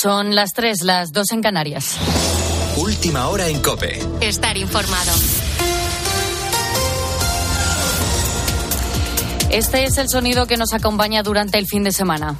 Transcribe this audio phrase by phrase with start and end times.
[0.00, 1.96] Son las tres, las dos en Canarias.
[2.76, 3.98] Última hora en Cope.
[4.20, 5.10] Estar informado.
[9.50, 12.36] Este es el sonido que nos acompaña durante el fin de semana.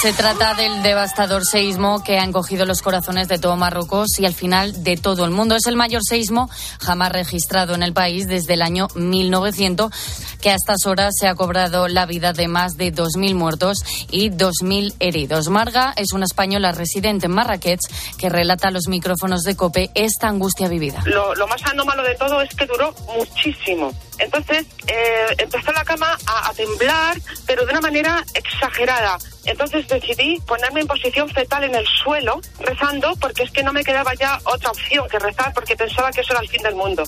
[0.00, 4.32] Se trata del devastador seísmo que ha encogido los corazones de todo Marruecos y al
[4.32, 5.56] final de todo el mundo.
[5.56, 6.48] Es el mayor seísmo
[6.80, 9.92] jamás registrado en el país desde el año 1900,
[10.40, 14.30] que a estas horas se ha cobrado la vida de más de 2.000 muertos y
[14.30, 15.50] 2.000 heridos.
[15.50, 17.80] Marga es una española residente en Marrakech
[18.16, 21.02] que relata a los micrófonos de COPE esta angustia vivida.
[21.04, 23.92] Lo, lo más malo de todo es que duró muchísimo.
[24.20, 29.18] Entonces eh, empezó la cama a, a temblar, pero de una manera exagerada.
[29.44, 33.82] Entonces decidí ponerme en posición fetal en el suelo, rezando, porque es que no me
[33.82, 37.02] quedaba ya otra opción que rezar, porque pensaba que eso era el fin del mundo.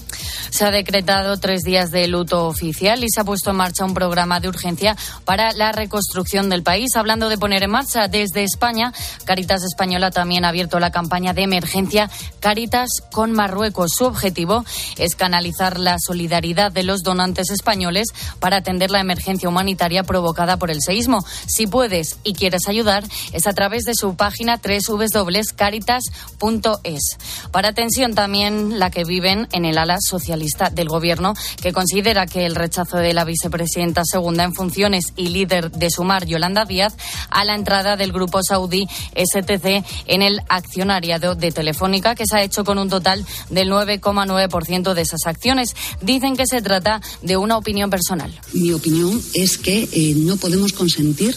[0.51, 3.95] Se ha decretado tres días de luto oficial y se ha puesto en marcha un
[3.95, 6.97] programa de urgencia para la reconstrucción del país.
[6.97, 8.92] Hablando de poner en marcha desde España,
[9.25, 13.92] Caritas Española también ha abierto la campaña de emergencia Caritas con Marruecos.
[13.97, 14.65] Su objetivo
[14.98, 18.08] es canalizar la solidaridad de los donantes españoles
[18.41, 21.25] para atender la emergencia humanitaria provocada por el seísmo.
[21.47, 27.19] Si puedes y quieres ayudar, es a través de su página www.caritas.es.
[27.50, 32.47] Para atención también la que viven en el ala socialista del Gobierno, que considera que
[32.47, 36.97] el rechazo de la vicepresidenta segunda en funciones y líder de Sumar, Yolanda Díaz,
[37.31, 42.42] a la entrada del grupo saudí STC en el accionariado de Telefónica, que se ha
[42.42, 45.75] hecho con un total del 9,9% de esas acciones.
[46.00, 46.92] Dicen que se trata
[47.23, 48.33] de una opinión personal.
[48.53, 51.37] Mi opinión es que eh, no podemos consentir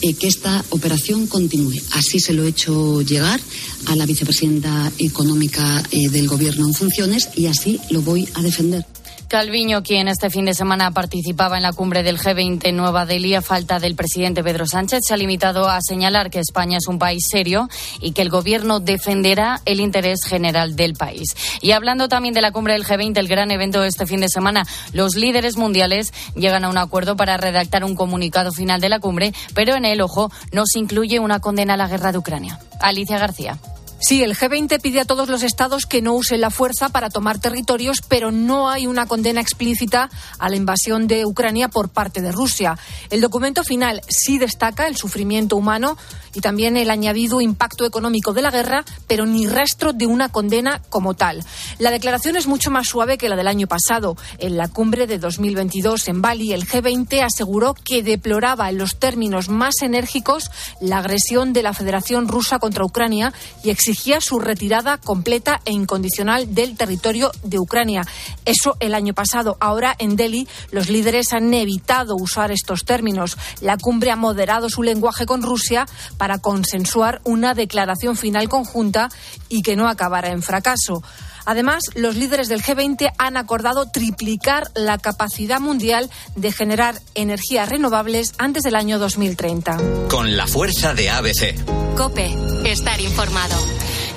[0.00, 1.74] eh, que esta operación continúe.
[1.92, 3.40] Así se lo he hecho llegar
[3.86, 8.84] a la vicepresidenta económica eh, del Gobierno en funciones y así lo voy a defender.
[9.28, 13.34] Calviño, quien este fin de semana participaba en la cumbre del G20 en Nueva Delhi
[13.34, 16.98] a falta del presidente Pedro Sánchez, se ha limitado a señalar que España es un
[16.98, 17.68] país serio
[18.00, 21.36] y que el gobierno defenderá el interés general del país.
[21.60, 24.30] Y hablando también de la cumbre del G20, el gran evento de este fin de
[24.30, 28.98] semana, los líderes mundiales llegan a un acuerdo para redactar un comunicado final de la
[28.98, 32.58] cumbre, pero en el ojo no se incluye una condena a la guerra de Ucrania.
[32.80, 33.58] Alicia García.
[34.00, 37.40] Sí, el G20 pide a todos los estados que no usen la fuerza para tomar
[37.40, 42.30] territorios, pero no hay una condena explícita a la invasión de Ucrania por parte de
[42.30, 42.78] Rusia.
[43.10, 45.96] El documento final sí destaca el sufrimiento humano
[46.32, 50.80] y también el añadido impacto económico de la guerra, pero ni rastro de una condena
[50.88, 51.44] como tal.
[51.80, 54.16] La declaración es mucho más suave que la del año pasado.
[54.38, 59.48] En la cumbre de 2022 en Bali, el G20 aseguró que deploraba en los términos
[59.48, 63.32] más enérgicos la agresión de la Federación Rusa contra Ucrania
[63.64, 68.06] y exigía su retirada completa e incondicional del territorio de Ucrania.
[68.44, 69.56] Eso el año pasado.
[69.60, 73.38] Ahora en Delhi los líderes han evitado usar estos términos.
[73.62, 75.86] La cumbre ha moderado su lenguaje con Rusia
[76.18, 79.08] para consensuar una declaración final conjunta
[79.48, 81.02] y que no acabara en fracaso.
[81.48, 88.34] Además, los líderes del G20 han acordado triplicar la capacidad mundial de generar energías renovables
[88.36, 89.78] antes del año 2030.
[90.10, 91.56] Con la fuerza de ABC.
[91.96, 92.36] Cope,
[92.70, 93.56] estar informado.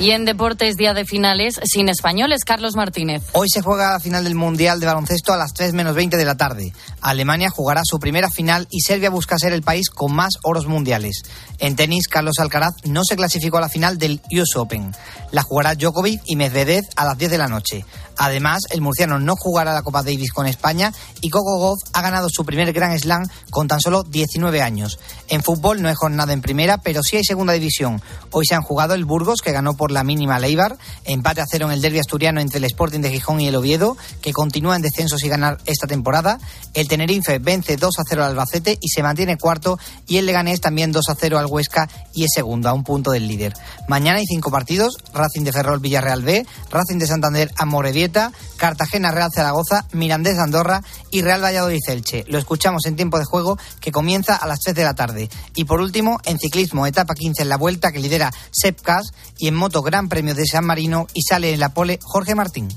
[0.01, 3.21] Y en deportes, día de finales, sin españoles, Carlos Martínez.
[3.33, 6.25] Hoy se juega la final del Mundial de Baloncesto a las 3 menos 20 de
[6.25, 6.73] la tarde.
[7.01, 11.21] Alemania jugará su primera final y Serbia busca ser el país con más oros mundiales.
[11.59, 14.91] En tenis, Carlos Alcaraz no se clasificó a la final del US Open.
[15.29, 17.85] La jugará Djokovic y Medvedev a las 10 de la noche.
[18.17, 20.91] Además, el murciano no jugará la Copa Davis con España
[21.21, 24.99] y Coco Gauff ha ganado su primer Grand Slam con tan solo 19 años.
[25.27, 28.01] En fútbol no hay jornada en primera, pero sí hay segunda división.
[28.31, 31.67] Hoy se han jugado el Burgos, que ganó por la mínima Leibar, empate a cero
[31.67, 34.81] en el derbi asturiano entre el Sporting de Gijón y el Oviedo, que continúa en
[34.81, 36.39] descenso y ganar esta temporada.
[36.73, 40.61] El Tenerife vence 2 a 0 al Albacete y se mantiene cuarto, y el Leganés
[40.61, 43.53] también 2 a 0 al Huesca y es segundo, a un punto del líder.
[43.87, 49.31] Mañana hay cinco partidos: Racing de Ferrol Villarreal B, Racing de Santander Amoredieta, Cartagena Real
[49.33, 52.25] Zaragoza, Mirandés Andorra y Real Valladolid Celche.
[52.27, 55.29] Lo escuchamos en tiempo de juego que comienza a las 3 de la tarde.
[55.55, 59.47] Y por último, en ciclismo, etapa 15 en la vuelta que lidera Sepp Kass y
[59.47, 62.67] en moto Gran Premio de San Marino y sale en la pole Jorge Martín.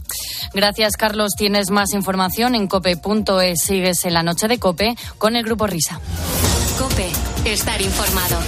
[0.55, 1.33] Gracias, Carlos.
[1.37, 3.61] Tienes más información en cope.es.
[3.61, 6.01] Sigues en la noche de Cope con el Grupo Risa.
[6.79, 7.11] Cope,
[7.45, 8.39] estar informado.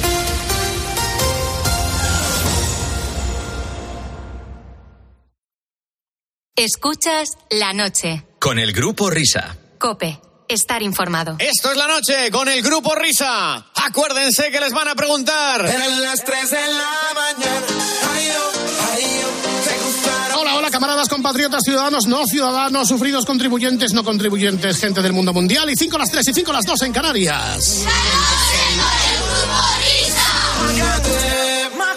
[6.57, 8.25] Escuchas la noche.
[8.39, 9.59] Con el Grupo Risa.
[9.79, 11.37] Cope, estar informado.
[11.39, 13.65] Esto es la noche con el Grupo Risa.
[13.75, 15.67] Acuérdense que les van a preguntar.
[15.67, 17.67] Eran las 3 de la mañana.
[18.15, 23.93] Ay, oh, ay, oh, te gustaron hola, hola, camaradas, compatriotas, ciudadanos, no ciudadanos, sufridos, contribuyentes,
[23.93, 25.69] no contribuyentes, gente del mundo mundial.
[25.71, 27.85] Y 5 las 3 y 5 las 2 en Canarias.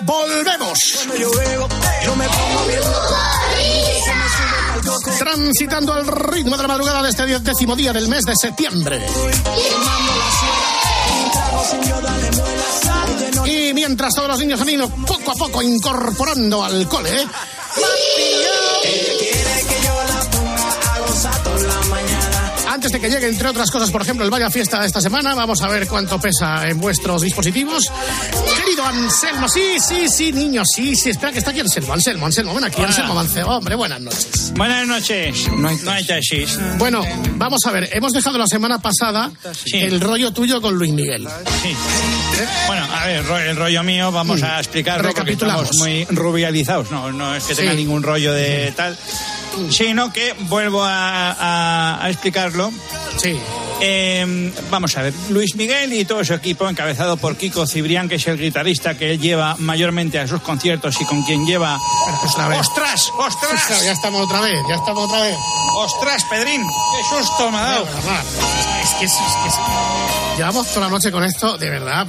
[0.04, 1.08] Volvemos.
[5.18, 9.06] Transitando al ritmo de la madrugada de este décimo día del mes de septiembre.
[13.46, 17.28] Y mientras todos los niños han ido poco a poco incorporando al cole,
[22.80, 25.36] antes de que llegue, entre otras cosas, por ejemplo, el Vaya Fiesta de esta semana,
[25.36, 27.92] vamos a ver cuánto pesa en vuestros dispositivos.
[28.58, 32.54] Querido Anselmo, sí, sí, sí, niños, sí, sí, espera que está aquí Anselmo, Anselmo, Anselmo,
[32.56, 34.54] ven aquí, Anselmo Mancebo, hombre, buenas noches.
[34.56, 35.50] Buenas noches.
[35.58, 36.58] No hay, no hay tesis.
[36.78, 37.02] Bueno,
[37.36, 39.30] vamos a ver, hemos dejado la semana pasada
[39.74, 41.28] el rollo tuyo con Luis Miguel.
[41.62, 41.76] Sí.
[42.68, 45.64] Bueno, a ver, el rollo mío, vamos a explicarlo porque Recapitulamos.
[45.70, 46.90] estamos muy rubializados.
[46.92, 47.78] No, no es que tenga Sí.
[47.78, 48.98] ningún rollo de tal,
[49.72, 52.72] sino que vuelvo a, a- a explicarlo.
[53.18, 53.38] Sí.
[53.82, 58.16] Eh, vamos a ver, Luis Miguel y todo su equipo, encabezado por Kiko Cibrián, que
[58.16, 61.78] es el guitarrista que él lleva mayormente a sus conciertos y con quien lleva.
[62.22, 62.60] Pues vez.
[62.60, 63.10] ¡Ostras!
[63.18, 63.86] ¡Ostras!
[63.86, 65.36] Ya estamos otra vez, ya estamos otra vez.
[65.78, 66.62] ¡Ostras, Pedrín!
[66.62, 67.88] ¡Qué susto me ha dado!
[68.84, 69.56] Es que es, es que es-
[70.38, 72.08] Llevamos toda la noche con esto, de verdad.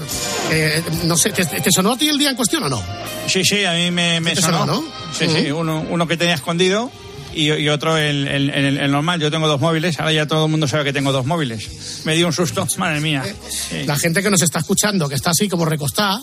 [0.50, 2.82] Eh, no sé, ¿te, te sonó a ti el día en cuestión o no?
[3.26, 4.58] Sí, sí, a mí me, me ¿Te sonó.
[4.60, 4.84] sonó, no?
[5.16, 6.90] Sí, sí, uno, uno que tenía escondido
[7.34, 9.20] y, y otro el, el- el- el normal.
[9.20, 12.02] Yo tengo dos móviles, ahora ya todo el mundo sabe que tengo dos móviles.
[12.04, 13.24] Me dio un susto, madre mía.
[13.48, 13.84] Sí.
[13.84, 16.20] La gente que nos está escuchando, que está así como recostada,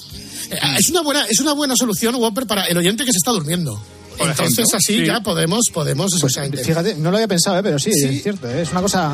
[0.51, 3.31] eh, es una buena, es una buena solución, Whopper, para el oyente que se está
[3.31, 3.81] durmiendo.
[4.18, 5.06] Por Entonces ejemplo, así sí.
[5.06, 6.34] ya podemos, podemos, Pues
[6.66, 7.64] fíjate, no lo había pensado, ¿eh?
[7.64, 8.06] pero sí, Sí.
[8.18, 8.62] es cierto, ¿eh?
[8.62, 9.14] es una cosa...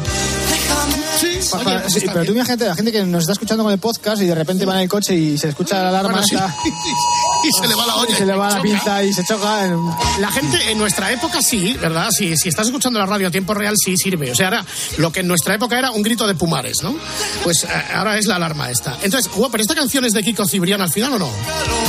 [1.20, 2.38] Sí, Pa- oye, pues sí, pero tú bien.
[2.38, 4.82] imagínate, la gente que nos está escuchando con el podcast y de repente va en
[4.82, 6.24] el coche y se escucha la alarma Bueno,
[7.44, 8.12] y se le va la olla.
[8.12, 8.62] y se le va la choca.
[8.64, 9.66] pinza y se choca.
[9.66, 9.80] en-
[10.20, 12.10] La gente en nuestra época sí, ¿verdad?
[12.12, 14.32] Si, si estás escuchando la radio a tiempo real, sí sirve.
[14.32, 14.66] O sea, ahora
[14.98, 16.96] lo que en nuestra época era un grito de pumares, ¿no?
[17.44, 18.98] Pues eh, ahora es la alarma esta.
[19.04, 21.30] Entonces, Whopper, ¿esta canción es de Kiko Cibrián al final o no?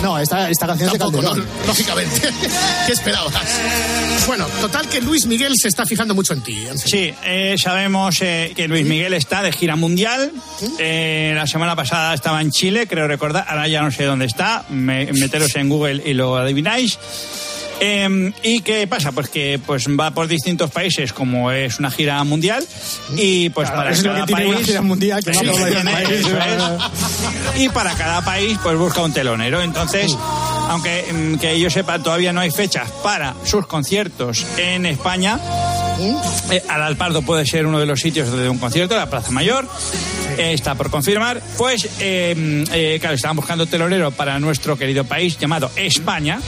[0.02, 1.28] No, esta, esta canción es de Tampoco, ¿no?
[1.30, 1.50] Calderón.
[1.66, 2.20] Lógicamente.
[2.86, 4.26] ¿Qué esperabas?
[4.26, 6.66] Bueno, total que Luis Miguel se está fijando mucho en ti.
[6.76, 10.32] Sí, eh, sabemos eh, que Luis Miguel está de gira mundial.
[10.78, 13.44] Eh, la semana pasada estaba en Chile, creo recordar.
[13.48, 14.64] Ahora ya no sé dónde está.
[14.70, 16.98] Me- meteros en Google y lo adivináis.
[17.80, 19.10] Eh, ¿Y qué pasa?
[19.10, 22.64] Pues que pues va por distintos países como es una gira mundial
[23.16, 25.46] y pues Claro, para lo cada que tiene país una gira mundial, que va Sí,
[25.46, 26.20] por varios tiene, países.
[26.20, 27.60] eso es.
[27.60, 30.16] y para cada país pues busca un telonero entonces
[30.68, 35.38] aunque mm, que yo sepa todavía no hay fechas para sus conciertos en España
[36.50, 39.68] eh, Alalpardo puede ser uno de los sitios de un concierto, la Plaza Mayor.
[40.36, 41.40] Eh, está por confirmar.
[41.56, 46.40] Pues, eh, eh, claro, estaban buscando telonero para nuestro querido país llamado España.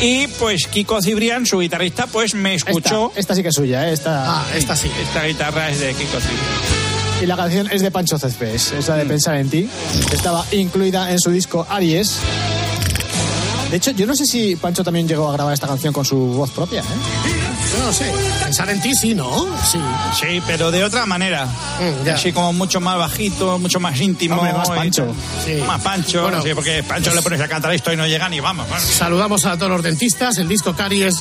[0.00, 3.08] Y pues Kiko Cibrián, su guitarrista, pues me escuchó.
[3.10, 3.92] Esta, esta sí que es suya, ¿eh?
[3.92, 4.90] esta, Ah, esta sí.
[5.00, 7.22] Esta guitarra es de Kiko Cibrián.
[7.22, 9.68] y la canción es de Pancho Céspedes, es la de Pensar en ti.
[10.12, 12.18] Estaba incluida en su disco Aries.
[13.72, 16.14] De hecho, yo no sé si Pancho también llegó a grabar esta canción con su
[16.14, 16.82] voz propia.
[16.82, 16.84] ¿eh?
[17.92, 18.10] No sé.
[18.42, 19.46] Pensar en ti, sí, ¿no?
[19.70, 19.78] Sí.
[20.18, 21.44] Sí, pero de otra manera.
[21.44, 22.14] Mm, ya.
[22.14, 24.36] Así como mucho más bajito, mucho más íntimo.
[24.36, 25.14] Hombre, más Pancho.
[25.44, 25.62] Sí.
[25.66, 26.40] Más Pancho, Bueno.
[26.42, 28.66] sí, porque Pancho le pones a cantar esto y no llega ni vamos.
[28.66, 28.82] bueno.
[28.82, 31.16] Saludamos a todos los dentistas, el disco Caries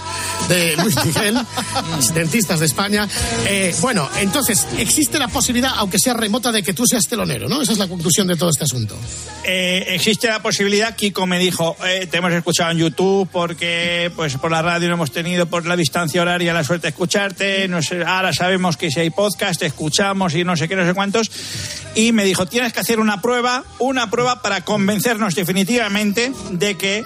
[0.48, 1.38] de Luis Miguel,
[2.14, 3.06] dentistas de España.
[3.48, 7.62] Eh, bueno, entonces, existe la posibilidad, aunque sea remota, de que tú seas telonero, ¿no?
[7.62, 8.96] Esa es la conclusión de todo este asunto.
[9.44, 14.38] Eh, existe la posibilidad, Kiko me dijo, eh, te hemos escuchado en YouTube porque pues
[14.38, 17.82] por la radio no hemos tenido por la distancia horaria la suerte de escucharte, no
[17.82, 20.94] sé, ahora sabemos que si hay podcast, te escuchamos y no sé qué, no sé
[20.94, 21.32] cuántos.
[21.96, 27.04] Y me dijo, tienes que hacer una prueba, una prueba para convencernos definitivamente de que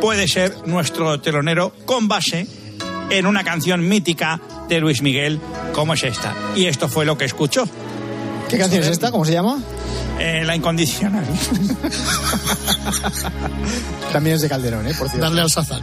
[0.00, 2.46] puede ser nuestro telonero con base
[3.10, 5.40] en una canción mítica de Luis Miguel
[5.72, 6.34] como es esta.
[6.56, 7.68] Y esto fue lo que escuchó.
[8.48, 9.10] ¿Qué canción es esta?
[9.10, 9.62] ¿Cómo se llama?
[10.18, 11.24] Eh, la incondicional.
[14.12, 14.94] También es de Calderón, ¿eh?
[14.96, 15.26] Por cierto.
[15.26, 15.82] Darle al sazán.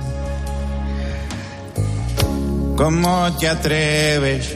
[2.82, 4.56] ¿Cómo te atreves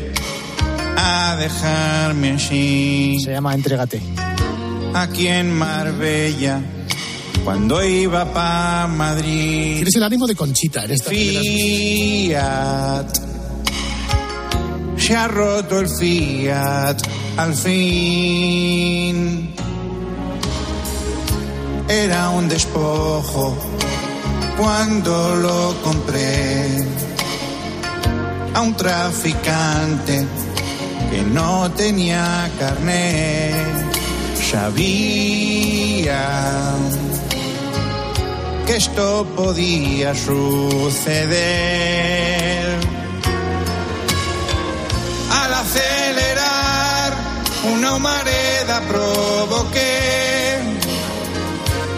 [0.97, 4.01] a dejarme así Se llama Entrégate.
[4.95, 6.59] aquí en Marbella
[7.43, 9.75] cuando iba pa Madrid?
[9.75, 13.05] Tienes el ánimo de Conchita en esta Fiat
[14.97, 16.97] se ha roto el Fiat
[17.37, 19.53] al fin.
[21.87, 23.55] Era un despojo
[24.57, 27.05] cuando lo compré
[28.55, 30.25] a un traficante
[31.11, 33.53] que no tenía carnet.
[34.49, 36.23] Sabía
[38.65, 41.35] que esto podía suceder.
[45.31, 47.13] Al acelerar,
[47.75, 50.59] una humareda provoqué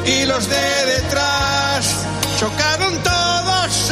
[0.05, 1.85] y los de detrás
[2.39, 3.91] chocaron todos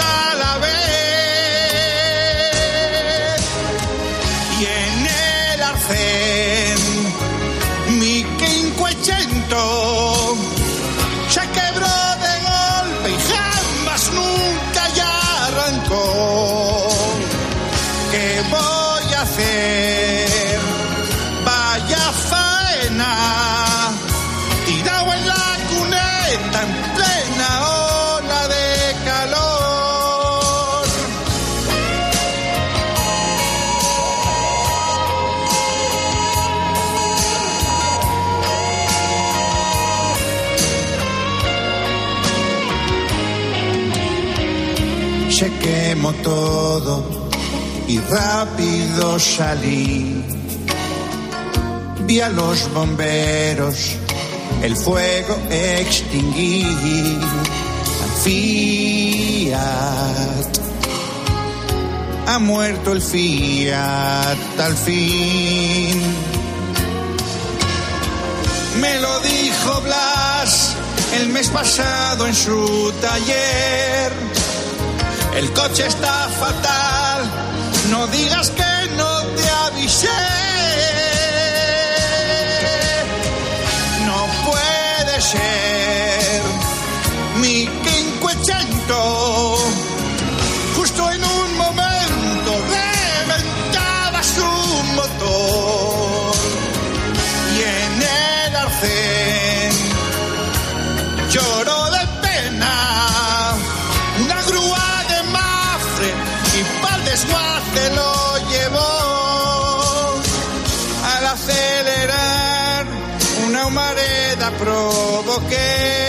[46.24, 47.04] todo
[47.88, 50.24] y rápido salí.
[52.08, 53.96] Vi a los bomberos
[54.62, 57.20] el fuego extinguir.
[58.24, 59.56] Fiat.
[62.28, 66.02] Ha muerto el Fiat al fin.
[68.82, 70.76] Me lo dijo Blas
[71.20, 74.12] el mes pasado en su taller.
[75.36, 77.30] El coche está fatal,
[77.90, 80.08] no digas que no te avisé.
[84.06, 86.42] No puede ser
[87.42, 89.45] mi 500.
[114.46, 116.05] Humareda provoqué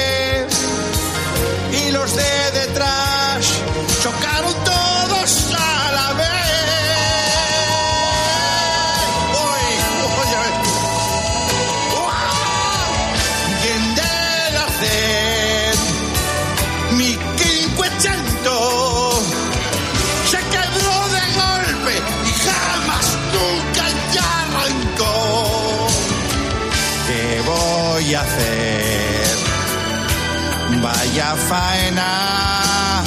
[31.36, 33.02] faena,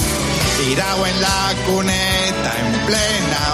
[0.58, 3.54] tirado en la cuneta en plena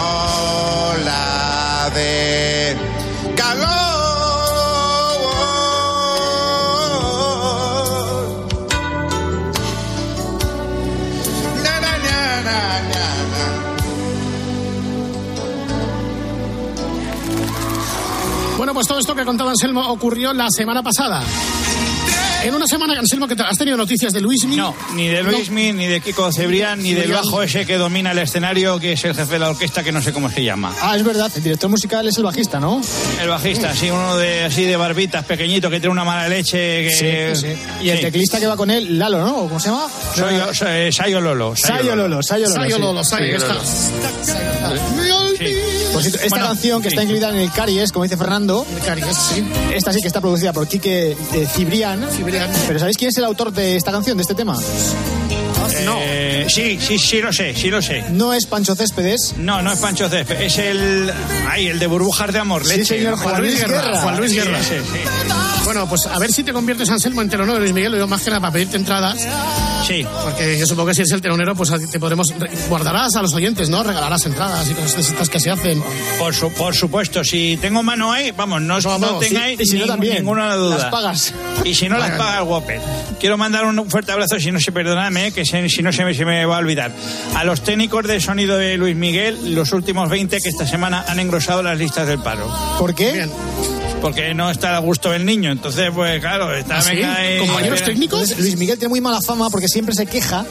[0.92, 2.78] ola de
[3.36, 3.86] calor.
[18.58, 21.22] Bueno, pues todo esto que contaba Anselmo ocurrió la semana pasada.
[22.46, 24.56] En una semana, Anselmo, que te- has tenido noticias de Luismi.
[24.56, 28.20] No, ni de Luismi, ni de Kiko Cebrián, ni del bajo ese que domina el
[28.20, 30.72] escenario, que es el jefe de la orquesta, que no sé cómo se llama.
[30.80, 32.82] Ah, es verdad, el director musical es el bajista, ¿no?
[33.20, 36.88] El bajista, sí, uno de así de barbitas, pequeñito, que tiene una mala leche.
[36.88, 37.36] Que...
[37.36, 37.54] Sí, sí.
[37.84, 38.04] Y el Sí.
[38.06, 39.38] teclista que va con él, Lalo, ¿no?
[39.40, 39.88] ¿O ¿Cómo se llama?
[40.16, 40.36] Soy,
[40.68, 41.56] eh, Sayo Lolo.
[41.56, 42.62] Sayo Lolo, Sayo Lolo.
[42.62, 42.78] Sayo.
[42.80, 44.76] Lolo, Sayo, Sayo está.
[45.04, 45.26] Lolo.
[45.96, 46.96] Por cierto, esta Bueno, canción que sí.
[46.96, 49.44] está incluida en el Caries, como dice Fernando, Caries, sí.
[49.74, 52.06] esta sí que está producida por Quique eh, Cibrián.
[52.16, 52.52] Cibrián.
[52.68, 54.58] Pero ¿sabéis quién es el autor de esta canción, de este tema?
[55.78, 58.04] Eh, sí, sí, sí lo sé, sí lo sé.
[58.12, 59.34] No es Pancho Céspedes.
[59.38, 61.12] No, no es Pancho Césped, es el.
[61.50, 62.98] Ay, el de burbujas de amor, Sí, leche.
[62.98, 64.00] señor, Juan Luis Guerra.
[64.02, 64.60] Juan Luis Sí, Guerra.
[64.64, 64.76] sí.
[65.64, 67.92] Bueno, pues a ver si te conviertes, Anselmo, en telonero de Luis Miguel.
[67.92, 69.18] Lo digo más que nada para pedirte entradas.
[69.84, 70.06] Sí.
[70.24, 72.30] Porque yo supongo que si eres el telonero, pues te podremos.
[72.40, 73.84] re- Guardarás a los oyentes, ¿no?
[73.84, 75.84] Regalarás entradas y cosas de estas que se hacen.
[76.18, 79.66] Por, su- por supuesto, si tengo mano ahí, vamos, no, Vamos, no vamos, tengáis Y
[79.66, 80.16] si no ning- también.
[80.18, 80.78] ninguna duda.
[80.78, 81.34] Las pagas.
[81.64, 82.24] Y si no las Vale.
[82.24, 82.82] paga el Whopper.
[83.20, 86.14] Quiero mandar un fuerte abrazo, si no se perdonadme, que se- si no se me,
[86.14, 86.92] se me va a olvidar.
[87.36, 91.20] A los técnicos de sonido de Luis Miguel, los últimos 20 que esta semana han
[91.20, 92.52] engrosado las listas del paro.
[92.80, 93.12] ¿Por qué?
[93.14, 93.32] Bien.
[94.02, 95.52] Porque no está a gusto el niño.
[95.52, 97.02] Entonces, pues claro, está ¿Ah, sí?
[97.02, 98.38] ahí, ¿Compañeros técnicos?
[98.38, 100.46] Luis Miguel tiene muy mala fama porque siempre se queja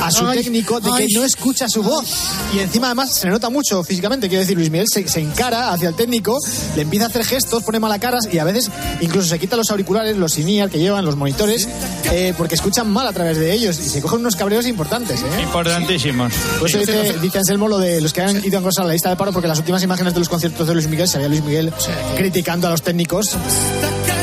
[0.00, 1.06] a su Ay, técnico de ay.
[1.08, 2.06] que no escucha su voz.
[2.54, 4.28] Y encima, además, se le nota mucho físicamente.
[4.28, 6.38] Quiero decir, Luis Miguel se, se encara hacia el técnico,
[6.76, 9.70] le empieza a hacer gestos, pone mala caras y a veces incluso se quita los
[9.70, 11.68] auriculares, los in que llevan, los monitores,
[12.12, 15.20] eh, porque escuchan mal a través de ellos y se cogen unos cabreos importantes.
[15.22, 15.42] ¿eh?
[15.42, 16.32] Importantísimos.
[16.58, 16.86] Por eso Sí.
[16.86, 19.48] dice, dice Anselmo lo de los que han ido a la lista de paro, porque
[19.48, 21.72] las últimas imágenes de los conciertos de Luis Miguel se veía Luis Miguel
[22.16, 22.89] criticando a los técnicos.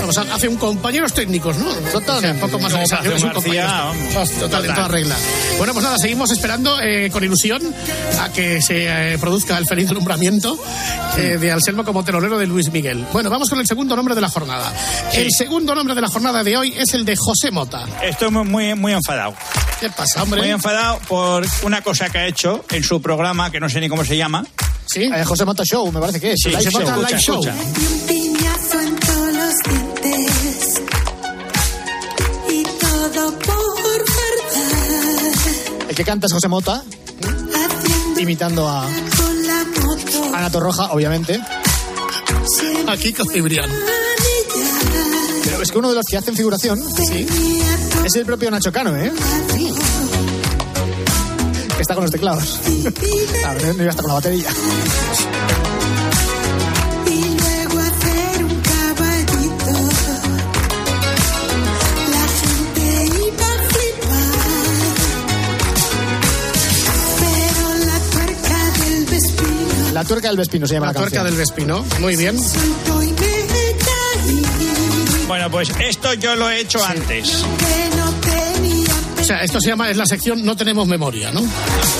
[0.07, 1.69] Pues hace un compañeros técnicos, ¿no?
[1.91, 3.67] Total, un poco más es un compañero.
[3.67, 4.31] vamos.
[4.39, 5.15] Total, en toda regla.
[5.57, 7.61] Bueno, pues nada, seguimos esperando eh, con ilusión
[8.21, 10.57] a que se eh, produzca el feliz alumbramiento
[11.17, 13.05] eh, de Anselmo como telonero de Luis Miguel.
[13.11, 14.71] Bueno, vamos con el segundo nombre de la jornada.
[15.13, 17.85] El segundo nombre de la jornada de hoy es el de José Mota.
[18.01, 19.35] Estoy muy, muy, enfadado.
[19.81, 20.39] ¿Qué pasa, hombre?
[20.39, 23.89] Muy enfadado por una cosa que ha hecho en su programa, que no sé ni
[23.89, 24.45] cómo se llama.
[24.85, 25.03] ¿Sí?
[25.03, 26.39] Eh, José Mota Show, me parece que es.
[26.41, 27.05] Sí, Live José Mota show.
[27.05, 27.41] Live Show.
[27.41, 27.96] Un
[35.97, 36.83] que canta es José Mota,
[38.19, 38.87] imitando a
[40.35, 41.41] Ana Torroja, obviamente.
[42.87, 43.67] A Kiko Cibrián.
[45.43, 46.79] Pero es que uno de los que hacen figuración
[48.05, 49.11] es el propio Nacho Cano, ¿eh?
[51.75, 52.59] Que está con los teclados.
[53.47, 54.49] A ver, no iba a estar con la batería.
[70.07, 71.25] Tuerca del Vespino se llama La la, tuerca canción.
[71.25, 71.85] del Vespino.
[71.99, 72.37] Muy bien.
[75.27, 77.43] Bueno, pues esto yo lo he hecho antes.
[77.97, 81.41] No tenía O sea, esto se llama, es la sección No tenemos memoria, ¿no?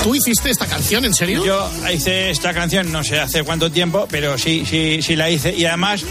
[0.02, 1.44] ¿Tú hiciste esta canción, en serio?
[1.44, 5.54] Yo hice esta canción no sé hace cuánto tiempo, pero sí, sí, sí la hice.
[5.54, 6.02] Y además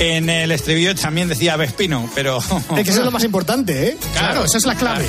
[0.00, 2.38] en el estribillo también decía Vespino, pero...
[2.38, 3.96] Es que eso es lo más importante, ¿eh?
[4.14, 5.06] Claro, esa es la clave.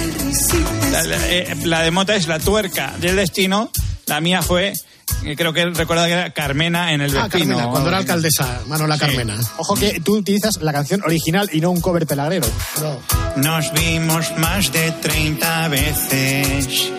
[0.91, 3.71] La, la- eh, la de Mota es la tuerca del destino.
[4.05, 4.73] La mía fue,
[5.35, 7.55] creo que recuerdo que era Carmena en el Ah, Vespino.
[7.55, 9.35] Carmena, cuando era alcaldesa, Manola Carmena.
[9.57, 12.47] Ojo que tú utilizas la canción original y no un cover pelagrero.
[13.37, 16.91] Nos vimos más de 30 veces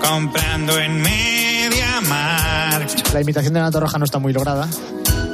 [0.00, 3.12] comprando en Media Markt.
[3.12, 4.68] La imitación de Ana Torroja no está muy lograda.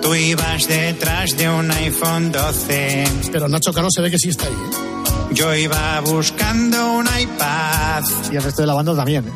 [0.02, 3.04] Tú ibas detrás de un iPhone 12.
[3.32, 4.52] Pero Nacho Cano se ve que sí está ahí.
[4.52, 5.34] ¿eh?
[5.34, 8.02] Yo iba buscando un iPad.
[8.32, 9.28] Y el resto de la banda también.
[9.28, 9.32] ¿eh?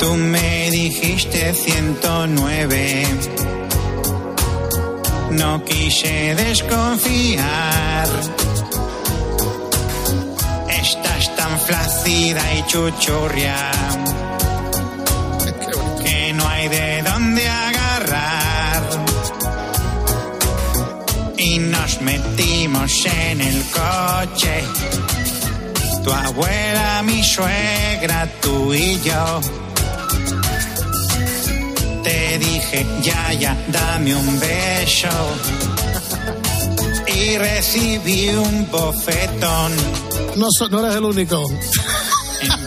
[0.00, 3.06] Tú me dijiste 109.
[5.32, 8.08] No quise desconfiar.
[10.70, 13.70] Estás tan flácida y chuchurria
[16.02, 18.82] que no hay de dónde agarrar.
[21.36, 24.64] Y nos metimos en el coche.
[26.02, 29.59] Tu abuela, mi suegra, tú y yo.
[32.38, 35.08] Dije, ya, ya, dame un beso.
[37.06, 39.72] Y recibí un bofetón.
[40.36, 41.44] No, no eres el único.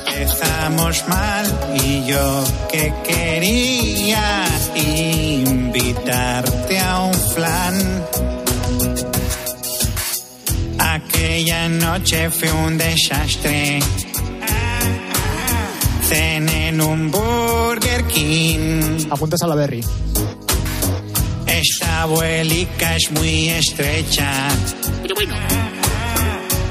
[0.06, 1.46] Empezamos mal
[1.84, 4.46] y yo que quería
[4.76, 8.06] invitarte a un flan.
[10.78, 13.80] Aquella noche fue un desastre.
[16.14, 19.08] Cené en un Burger King.
[19.10, 19.84] Apuntas a la Berry.
[21.48, 24.48] Esta abuelica es muy estrecha.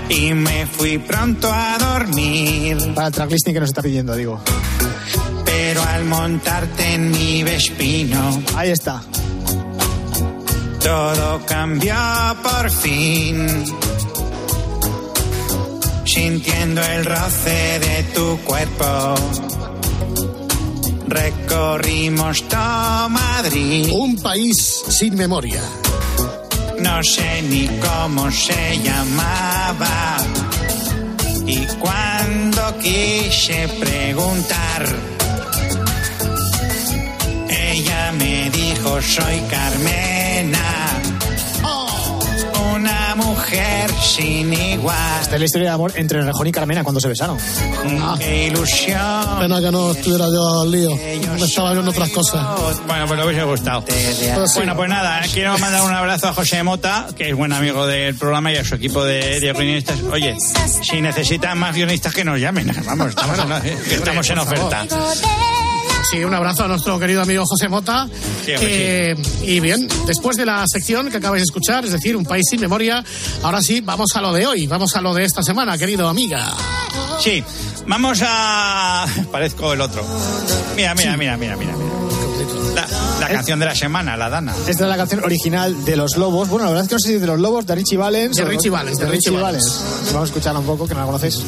[0.08, 2.76] Y me fui pronto a dormir.
[2.94, 4.40] Para el tracklisting que nos está pidiendo, digo.
[5.44, 9.02] Pero al montarte en mi Vespino, Ahí está.
[10.80, 11.96] todo cambió
[12.44, 13.64] por fin.
[16.14, 19.14] Sintiendo el roce de tu cuerpo,
[21.06, 23.88] recorrimos todo Madrid.
[23.94, 25.62] Un país sin memoria.
[26.80, 30.18] No sé ni cómo se llamaba.
[31.46, 34.84] Y cuando quise preguntar,
[37.48, 40.81] ella me dijo, soy Carmena.
[42.82, 45.20] Una mujer sin igual.
[45.20, 47.38] Esta es la historia de amor entre Rejón y Carmena cuando se besaron.
[48.18, 49.38] Qué ilusión.
[49.38, 50.90] Pena que no estuviera yo al lío.
[50.96, 52.44] Me estaba viendo otras cosas.
[52.88, 53.84] Bueno, pues lo hubiese gustado.
[53.84, 54.26] Pues sí.
[54.56, 58.16] Bueno, pues nada, quiero mandar un abrazo a José Mota, que es buen amigo del
[58.16, 60.00] programa y a su equipo de, de guionistas.
[60.10, 60.34] Oye,
[60.82, 62.68] si necesitan más guionistas que nos llamen.
[62.84, 64.74] Vamos, estamos, en, que estamos en por favor.
[64.74, 65.61] oferta.
[66.12, 68.06] Sí, un abrazo a nuestro querido amigo José Mota.
[68.44, 72.24] Sí, Eh, y bien, después de la sección que acabáis de escuchar, es decir, un
[72.26, 73.02] país sin memoria,
[73.42, 76.52] ahora sí, vamos a lo de hoy, vamos a lo de esta semana, querido amiga.
[77.18, 77.42] Sí,
[77.86, 79.06] vamos a.
[79.32, 80.04] Parezco el otro.
[80.76, 81.72] Mira, mira, mira, mira, mira.
[81.72, 81.92] mira.
[82.74, 82.86] La,
[83.20, 84.52] la canción de la semana, la Dana.
[84.66, 86.46] Esta es la canción original de Los Lobos.
[86.50, 88.36] Bueno, la verdad es que no sé si de Los Lobos, de Richie Valens.
[88.36, 89.80] De Richie Valens, de Richie Valens.
[90.12, 91.40] Vamos a escucharla un poco, que no la conocéis.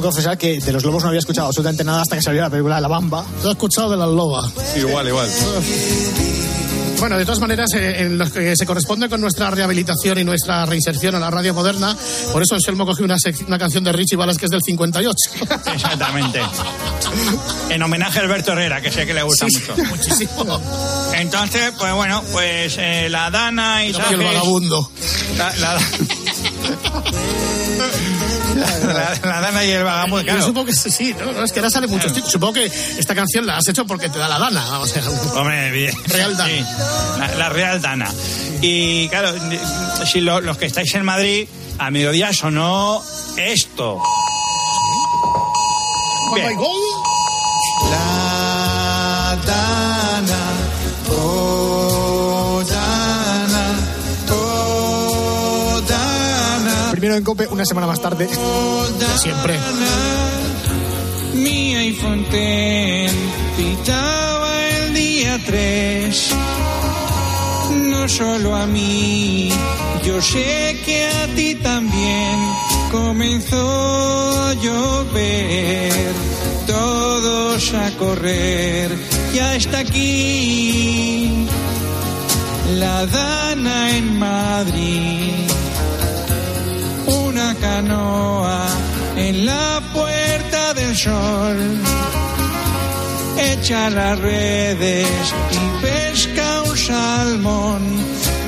[0.00, 2.40] Tengo que confesar que de los lobos no había escuchado absolutamente nada hasta que salió
[2.40, 3.22] la película de La Bamba.
[3.42, 4.50] ¿Tú has escuchado de las lobas?
[4.76, 5.28] Igual, igual.
[6.98, 10.64] Bueno, de todas maneras, eh, en lo que se corresponde con nuestra rehabilitación y nuestra
[10.66, 11.96] reinserción a la radio moderna,
[12.32, 15.16] por eso Anselmo cogió una, una canción de Richie Balas que es del 58.
[15.74, 16.40] Exactamente.
[17.70, 19.84] En homenaje a Alberto Herrera, que sé que le gusta Sí, mucho.
[19.84, 20.60] muchísimo.
[21.14, 24.90] Entonces, pues bueno, pues eh, la Dana y Y el vagabundo.
[25.38, 25.78] La, la,
[28.86, 30.42] la- la Dana y el vagabundo, Yo claro.
[30.46, 32.32] supongo que sí, sí, no, no, es que ahora sale muchos títulos.
[32.32, 34.78] Supongo que esta canción la has hecho porque te da la dana.
[34.80, 35.02] O sea,
[35.36, 35.92] Hombre, bien.
[36.06, 36.50] Real Dana.
[36.50, 36.64] Sí,
[37.18, 38.08] la, la Real Dana.
[38.60, 39.32] Y claro,
[40.06, 43.02] si lo- los que estáis en Madrid, a mediodía sonó
[43.36, 44.00] esto.
[46.34, 46.56] Bien.
[47.90, 50.38] La Dana,
[51.10, 51.59] oh
[57.20, 58.28] en Cope, una semana más tarde.
[59.16, 59.58] Siempre.
[61.34, 63.12] Mi iPhone X
[63.56, 66.30] pitaba el día 3.
[67.90, 69.50] No solo a mí,
[70.02, 72.38] yo sé que a ti también
[72.90, 75.92] comenzó a llover.
[76.66, 78.90] Todos a correr,
[79.34, 81.46] ya está aquí
[82.78, 85.49] la Dana en Madrid
[87.40, 88.66] una canoa
[89.16, 91.78] en la puerta del sol.
[93.38, 95.08] Echa las redes
[95.50, 97.80] y pesca un salmón.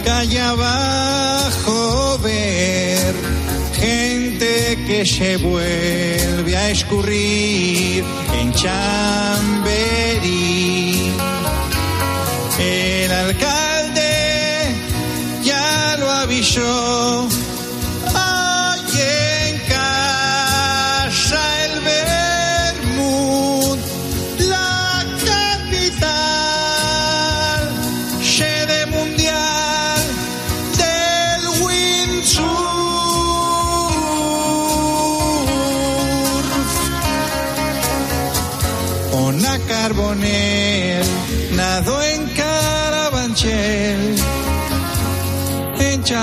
[0.05, 3.15] Calle abajo ver
[3.81, 8.05] gente que se vuelve a escurrir
[8.39, 9.93] en Chamberí.
[12.59, 14.75] El alcalde
[15.43, 17.42] ya lo avisó.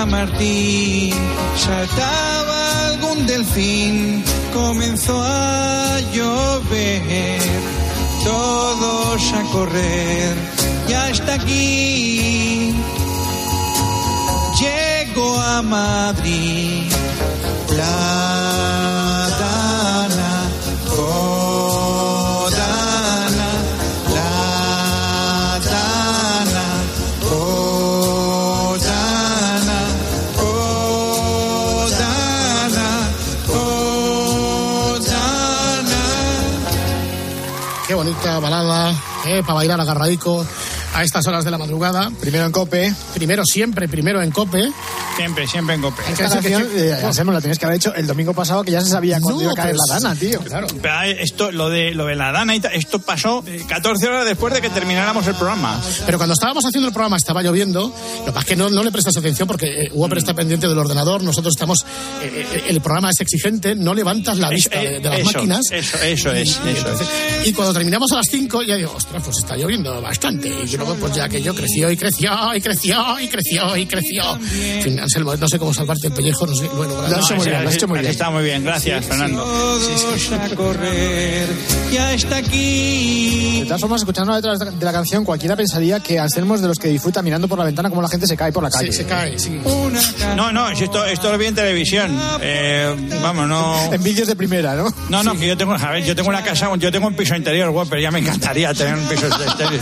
[0.02, 1.14] En Chamartín
[1.56, 7.40] saltaba algún delfín, comenzó a llover,
[8.24, 10.34] todos a correr,
[10.88, 12.74] ya está aquí,
[14.60, 16.90] llegó a Madrid,
[17.76, 18.89] la
[39.30, 40.44] eh, para bailar agarradico
[40.94, 42.10] a estas horas de la madrugada.
[42.20, 42.92] Primero en Cope.
[43.14, 44.72] Primero siempre, primero en Cope.
[45.20, 46.02] Siempre, siempre en Cope.
[46.10, 48.88] Esta canción, eh, Anselmo, la tenías que haber hecho el domingo pasado, que ya se
[48.90, 50.40] sabía cuándo No, iba a caer pero la dana, tío.
[50.40, 50.66] Claro.
[50.80, 54.24] Pero, esto, lo de, lo de la Dana y tal, esto pasó eh, 14 horas
[54.24, 55.78] después de que termináramos el programa.
[56.06, 58.82] Pero cuando estábamos haciendo el programa estaba lloviendo, lo que pasa es que no, no
[58.82, 61.84] le prestas atención porque eh, Whopper está pendiente del ordenador, nosotros estamos,
[62.22, 65.32] eh, eh, el programa es exigente, no levantas la vista Eh, de, de las eso,
[65.34, 65.60] máquinas.
[65.70, 67.08] Eso, eso es, Y, eso entonces-
[67.42, 67.46] es.
[67.48, 70.48] y cuando terminamos a las 5 ya digo, ostras, pues está lloviendo bastante.
[70.48, 74.38] Y luego pues ya que yo creció y creció y creció y creció y creció.
[74.54, 77.34] En fin, Anselmo, no sé cómo salvarte el pellejo, no sé, bueno, Lo has hecho
[77.34, 78.10] muy bien, lo has hecho muy bien.
[78.12, 79.42] Está muy bien, gracias, Fernando.
[79.42, 81.48] A correr,
[81.90, 83.58] ya está aquí.
[83.60, 86.68] De todas formas, escuchando la letra de la canción, cualquiera pensaría que Anselmo es de
[86.68, 88.92] los que disfruta mirando por la ventana como la gente se cae por la calle.
[88.92, 89.60] Sí, se cae, sí.
[90.36, 92.16] No, no, si esto, esto lo vi en televisión.
[92.40, 93.92] Eh, vamos, no.
[93.92, 94.94] En vídeos de primera, ¿no?
[95.08, 97.34] No, no, que yo tengo, a ver, yo tengo una casa, yo tengo un piso
[97.34, 99.80] interior, guau, pero ya me encantaría tener un piso exterior.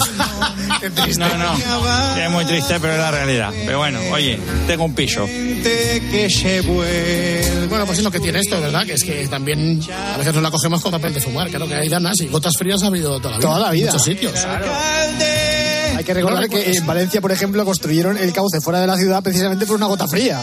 [1.18, 3.52] No, no, es muy triste, pero es la realidad.
[3.66, 5.26] Pero bueno, oye, tengo un piso.
[5.26, 7.66] Gente que se vuelve.
[7.68, 8.84] Bueno, pues es lo que tiene esto, ¿verdad?
[8.86, 9.80] Que es que también
[10.14, 11.48] a veces nos la cogemos con papel de fumar.
[11.48, 13.48] Claro que hay danas y gotas frías ha habido toda la vida.
[13.48, 13.86] Toda la vida.
[13.86, 14.32] En muchos sitios.
[15.96, 19.20] Hay que recordar que en Valencia, por ejemplo, construyeron el cauce fuera de la ciudad
[19.20, 20.40] precisamente por una gota fría.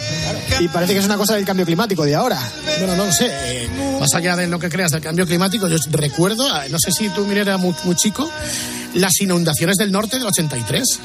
[0.60, 2.40] Y parece que es una cosa del cambio climático de ahora.
[2.80, 3.28] Bueno, no lo sé.
[3.30, 6.92] eh, más allá de lo que creas del cambio climático, yo recuerdo, ah, no sé
[6.92, 8.30] si tú Miguel, era muy, muy chico,
[8.96, 11.00] las inundaciones del norte del 83.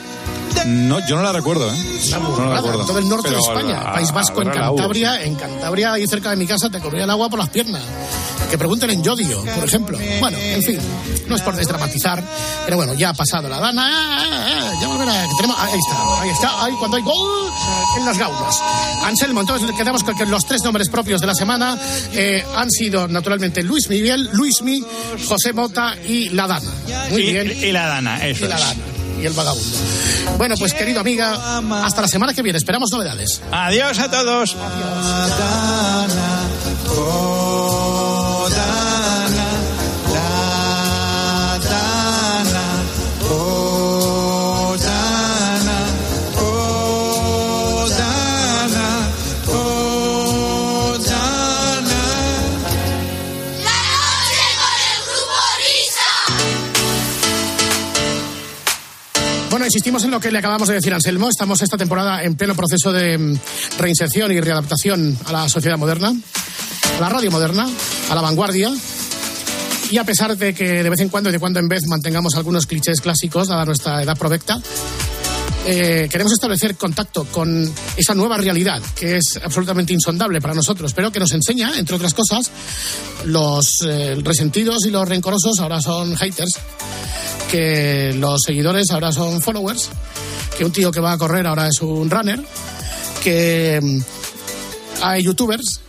[0.67, 1.77] No, yo no la recuerdo, ¿eh?
[2.11, 2.87] No la recuerdo.
[2.87, 3.93] todo el norte Pero de España.
[3.93, 5.23] País Vasco, en Cantabria.
[5.23, 7.83] En Cantabria, ahí cerca de mi casa, te corría el agua por las piernas.
[8.51, 9.97] Que pregunten en Yodio, por ejemplo.
[10.21, 10.79] Bueno, en fin,
[11.29, 12.23] no es por desdramatizar,
[12.65, 13.87] pero bueno, ya ha pasado la dana.
[13.87, 15.13] ah, ah, ah, ya volverá.
[15.29, 17.51] que tenemos- ahí está, ahí está, ahí cuando hay gol
[17.99, 18.61] en las gaunas.
[19.05, 21.79] Anselmo, entonces quedamos con que los tres nombres propios de la semana
[22.13, 24.85] eh, han sido naturalmente Luis Miguel, Luismi,
[25.29, 26.71] José Mota y La Dana.
[27.11, 27.51] Muy y, bien.
[27.57, 28.59] y la dana, eso Y la.
[28.59, 28.75] Dana.
[29.23, 29.77] Y el vagabundo.
[30.39, 32.57] Bueno, pues querido amiga, hasta la semana que viene.
[32.57, 33.43] Esperamos novedades.
[33.53, 34.57] Adiós a todos.
[36.97, 37.30] Oh,
[59.71, 61.29] insistimos en lo que le acabamos de decir a Anselmo.
[61.29, 63.39] Estamos esta temporada en pleno proceso de mm,
[63.79, 67.69] reinserción y readaptación a la sociedad moderna, a la radio moderna,
[68.11, 68.73] a la vanguardia.
[69.93, 72.35] Y a pesar de que de vez en cuando y de cuando en vez mantengamos
[72.35, 74.61] algunos clichés clásicos, dada nuestra edad provecta,
[75.67, 81.13] eh, queremos establecer contacto con esa nueva realidad que es absolutamente insondable para nosotros, pero
[81.13, 82.51] que nos enseña, entre otras cosas,
[83.27, 86.55] los eh, resentidos y los rencorosos ahora son haters,
[87.51, 89.91] que los seguidores ahora son followers,
[90.57, 92.41] que un tío que va a correr ahora es un runner,
[93.23, 95.81] que mm, hay youtubers,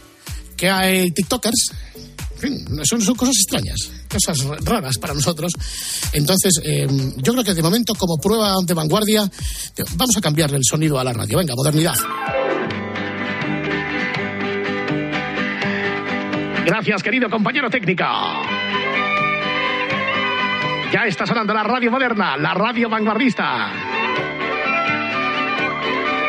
[0.57, 1.71] que hay tiktokers,
[2.35, 5.53] en fin, son, son cosas extrañas, cosas raras para nosotros.
[6.13, 9.29] Entonces, eh, yo creo que de momento, como prueba de vanguardia,
[9.95, 11.37] vamos a cambiarle el sonido a la radio.
[11.37, 11.95] Venga, modernidad.
[16.65, 18.07] Gracias, querido compañero técnica.
[20.91, 23.71] Ya está sonando la radio moderna, la radio vanguardista.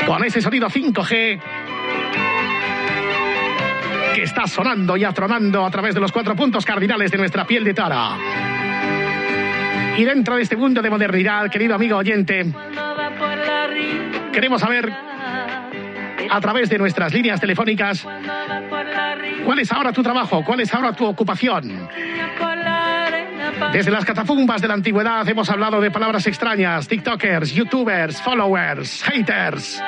[0.07, 1.40] Con ese sonido 5G
[4.23, 7.75] está sonando y atronando a través de los cuatro puntos cardinales de nuestra piel de
[7.75, 8.17] tara.
[9.97, 12.47] Y dentro de este mundo de modernidad, querido amigo oyente,
[14.33, 14.93] queremos saber
[16.31, 18.07] a través de nuestras líneas telefónicas
[19.45, 21.89] cuál es ahora tu trabajo, cuál es ahora tu ocupación.
[23.73, 29.83] Desde las catafumbas de la antigüedad hemos hablado de palabras extrañas, TikTokers, YouTubers, followers, haters.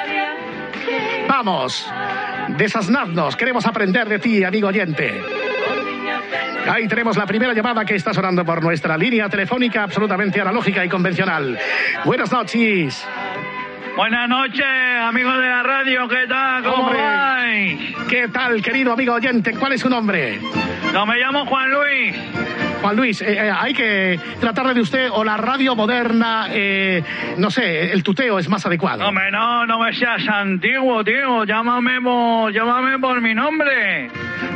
[1.29, 1.91] Vamos,
[2.49, 5.21] desasnadnos, queremos aprender de ti, amigo oyente.
[6.67, 10.89] Ahí tenemos la primera llamada que está sonando por nuestra línea telefónica absolutamente analógica y
[10.89, 11.59] convencional.
[12.05, 13.07] Buenas noches.
[13.97, 14.65] Buenas noches,
[15.03, 16.65] amigos de la radio, ¿qué tal?
[16.65, 17.01] ¿Cómo Hombre.
[17.01, 17.79] vais?
[18.09, 19.53] ¿Qué tal, querido amigo oyente?
[19.53, 20.41] ¿Cuál es su nombre?
[20.93, 22.17] No, me llamo Juan Luis.
[22.85, 27.03] Juan Luis, eh, eh, hay que tratarle de usted o la radio moderna, eh,
[27.39, 29.09] no sé, el tuteo es más adecuado.
[29.09, 31.45] Hombre, no, no me seas antiguo, tío.
[31.45, 34.11] Llámame por, llámame por mi nombre.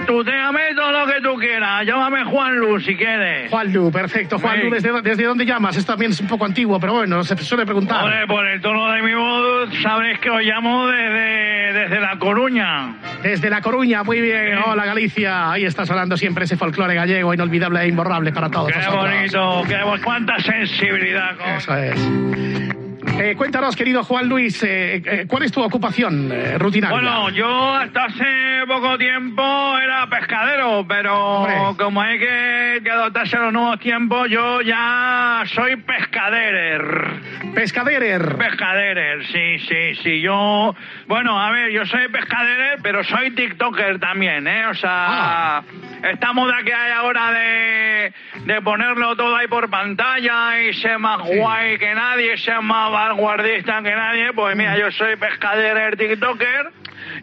[0.06, 1.86] Tú déjame todo lo que tú quieras.
[1.86, 3.50] Llámame Juan Luz si quieres.
[3.50, 4.38] Juan Lu, perfecto.
[4.38, 4.64] Juan Sí.
[4.64, 5.78] Lu, ¿desde, ¿desde dónde llamas?
[5.78, 8.04] Esto también es un poco antiguo, pero bueno, se suele preguntar.
[8.04, 12.94] Hombre, por el tono de mi voz, sabréis que os llamo desde, desde La Coruña.
[13.22, 14.58] Desde La Coruña, muy bien.
[14.66, 15.50] Hola, Galicia.
[15.50, 20.00] Ahí está sonando siempre ese folclore gallego, inolvidable e imborrable para todos Qué bonito, qué
[20.04, 21.36] cuánta sensibilidad.
[21.36, 21.56] coño.
[21.56, 22.87] Eso es.
[23.20, 26.94] Eh, cuéntanos, querido Juan Luis, eh, eh, ¿cuál es tu ocupación rutinaria?
[26.94, 29.42] Bueno, yo hasta hace poco tiempo
[29.78, 31.84] era pescadero, pero Hombre.
[31.84, 37.20] como hay que, que adaptarse a los nuevos tiempos, yo ya soy pescaderer.
[37.54, 38.36] Pescaderer.
[38.36, 40.20] Pescaderer, sí, sí, sí.
[40.20, 40.76] Yo,
[41.08, 44.66] bueno, a ver, yo soy pescaderer, pero soy TikToker también, ¿eh?
[44.66, 45.64] O sea,
[46.04, 48.12] esta moda que hay ahora de,
[48.44, 53.82] de ponerlo todo ahí por pantalla y ser más guay que nadie, ser más vanguardista
[53.82, 56.70] que nadie, pues mira, yo soy pescaderer TikToker.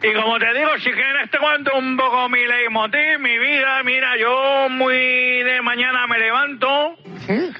[0.01, 3.83] Y como te digo, si quieres te cuento un poco mi leitmotiv, mi vida.
[3.83, 4.95] Mira, yo muy
[5.43, 6.97] de mañana me levanto,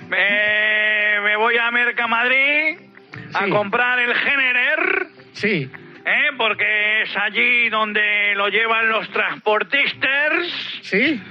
[0.08, 2.80] me, me voy a Mercamadrid
[3.34, 3.50] a Sí.
[3.52, 5.70] comprar el Generer, Sí.
[6.06, 6.32] ¿Eh?
[6.38, 10.34] porque es allí donde lo llevan los transportistas.
[10.82, 11.22] ¿Sí?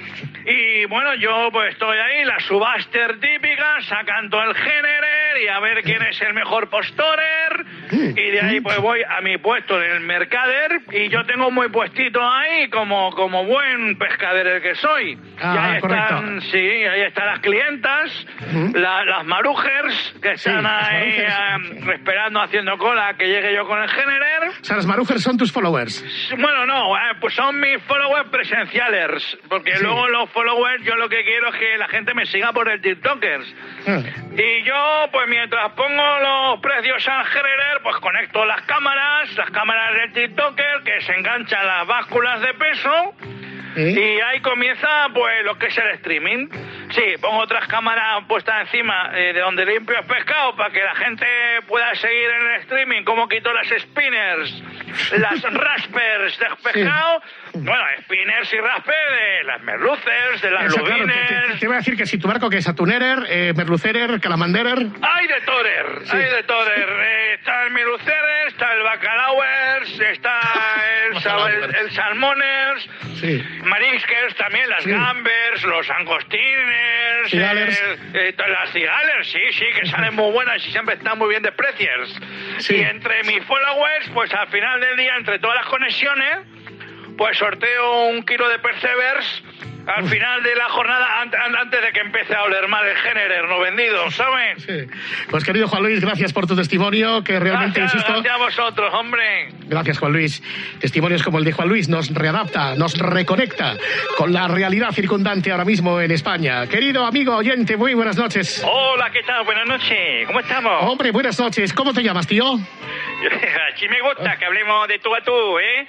[0.46, 5.82] Y bueno, yo pues estoy ahí, la subaster típica, sacando el Generer y a ver
[5.82, 7.64] quién es el mejor postorer.
[7.90, 11.68] Y de ahí pues voy a mi puesto en el Mercader y yo tengo muy
[11.68, 15.18] puestito ahí como, como buen pescader que soy.
[15.40, 16.04] Ah, y ahí correcto.
[16.04, 18.26] están, sí, ahí están las clientas,
[18.74, 23.82] la- las marujers que están las ahí eh, esperando, haciendo cola que llegue yo con
[23.82, 24.42] el Generer.
[24.68, 26.02] Las marujers son tus followers.
[26.30, 29.82] Bueno, no, eh, pues son mis followers presenciales, porque Sí.
[29.82, 32.80] luego los followers yo lo que quiero es que la gente me siga por el
[32.80, 33.54] TikTokers.
[33.86, 34.00] Ah,
[34.36, 39.94] Y yo, pues mientras pongo los precios al Generer, pues conecto las cámaras, las cámaras
[39.94, 43.14] del TikToker, que se enganchan las básculas de peso,
[43.76, 46.46] Y ahí comienza pues lo que es el streaming.
[46.94, 50.94] Sí, pongo otras cámaras puestas encima eh, de donde limpio el pescado para que la
[50.94, 51.26] gente
[51.66, 54.62] pueda seguir en el streaming cómo quito las spinners,
[55.18, 57.20] las raspers de pescado.
[57.54, 61.52] Bueno, spinners y raspers de las merluces, de las Exacto, claro, te, lubines.
[61.54, 64.78] te- te iba a decir que si tu barco que es atunerer, eh, merlucerer, calamanderer...
[65.02, 66.16] Hay de torer, Sí.
[66.16, 66.88] hay de torer.
[66.90, 70.40] Eh, está el miluceres, está el bacalauers, está
[71.10, 71.16] el,
[71.64, 72.88] el, el salmoners,
[73.24, 73.42] Sí.
[74.36, 74.90] también, las Sí.
[74.90, 77.80] gambers, los angostiners, Cigalers.
[77.80, 81.42] eh, eh, las cigalers, sí, sí, que salen muy buenas y siempre están muy bien
[81.42, 82.20] de precios.
[82.58, 82.76] Sí.
[82.76, 86.38] Y entre mis followers, pues al final del día, entre todas las conexiones,
[87.16, 89.42] pues sorteo un kilo de percevers
[89.86, 92.96] al final de la jornada, an- an- antes de que empiece a oler mal el
[92.96, 94.58] género no vendido, ¿saben?
[94.60, 94.86] Sí.
[95.30, 98.12] Pues querido Juan Luis, gracias por tu testimonio, que realmente, Gracias, insisto...
[98.22, 99.48] gracias a vosotros, hombre.
[99.66, 100.42] Gracias, Juan Luis.
[100.80, 103.76] Testimonios como el de Juan Luis nos readapta, nos reconecta
[104.16, 106.66] con la realidad circundante ahora mismo en España.
[106.66, 108.62] Querido amigo oyente, muy buenas noches.
[108.66, 109.44] Hola, ¿qué tal?
[109.44, 110.26] Buenas noches.
[110.26, 110.72] ¿Cómo estamos?
[110.82, 111.72] Hombre, buenas noches.
[111.72, 112.44] ¿Cómo te llamas, tío?
[113.72, 115.86] Aquí me gusta que hablemos de tú a tú, ¿eh?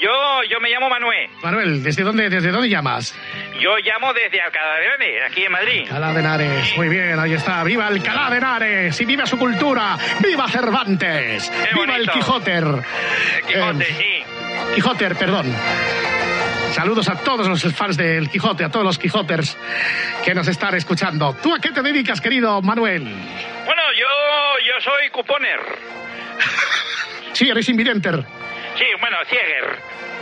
[0.00, 0.10] Yo,
[0.48, 1.28] yo me llamo Manuel.
[1.42, 3.18] Manuel, ¿desde dónde, desde dónde llamas?
[3.60, 5.80] Yo llamo desde Alcalá de Henares, aquí en Madrid.
[5.82, 6.76] Alcalá de Henares.
[6.76, 7.64] Muy bien, ahí está.
[7.64, 9.00] ¡Viva Alcalá de Henares!
[9.00, 9.96] ¡Y viva su cultura!
[10.20, 11.50] ¡Viva Cervantes!
[11.50, 12.08] Qué ¡Viva el.
[12.10, 12.64] Quijoter!
[12.64, 14.74] El Quijote, Eh, sí.
[14.74, 15.46] Quijoter, perdón.
[16.72, 19.56] Saludos a todos los fans del Quijote, a todos los Quijoters
[20.22, 21.34] que nos están escuchando.
[21.42, 23.02] ¿Tú a qué te dedicas, querido Manuel?
[23.02, 25.58] Bueno, yo, yo soy cuponer.
[27.32, 28.22] Sí, eres invidenter.
[28.78, 29.78] Sí, bueno, cieger.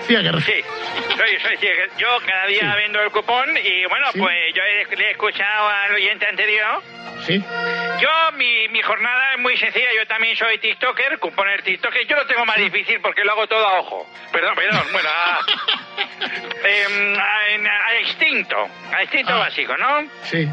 [0.07, 0.41] Cieger.
[0.43, 0.55] Sí,
[1.17, 1.91] soy, soy cieger.
[1.99, 2.77] Yo cada día Sí.
[2.77, 4.19] vendo el cupón y bueno, Sí.
[4.19, 6.83] pues yo he- le he escuchado al oyente anterior.
[7.27, 7.43] Sí.
[8.01, 9.89] Yo, mi, mi jornada es muy sencilla.
[9.97, 12.07] Yo también soy TikToker, cuponer TikToker.
[12.07, 14.07] Yo lo tengo más difícil porque lo hago todo a ojo.
[14.31, 14.83] Perdón, perdón.
[14.93, 15.39] Bueno, a,
[16.65, 18.69] em, a- a instinto.
[18.93, 19.39] A instinto Ah.
[19.39, 20.03] básico, ¿no?
[20.25, 20.47] Sí.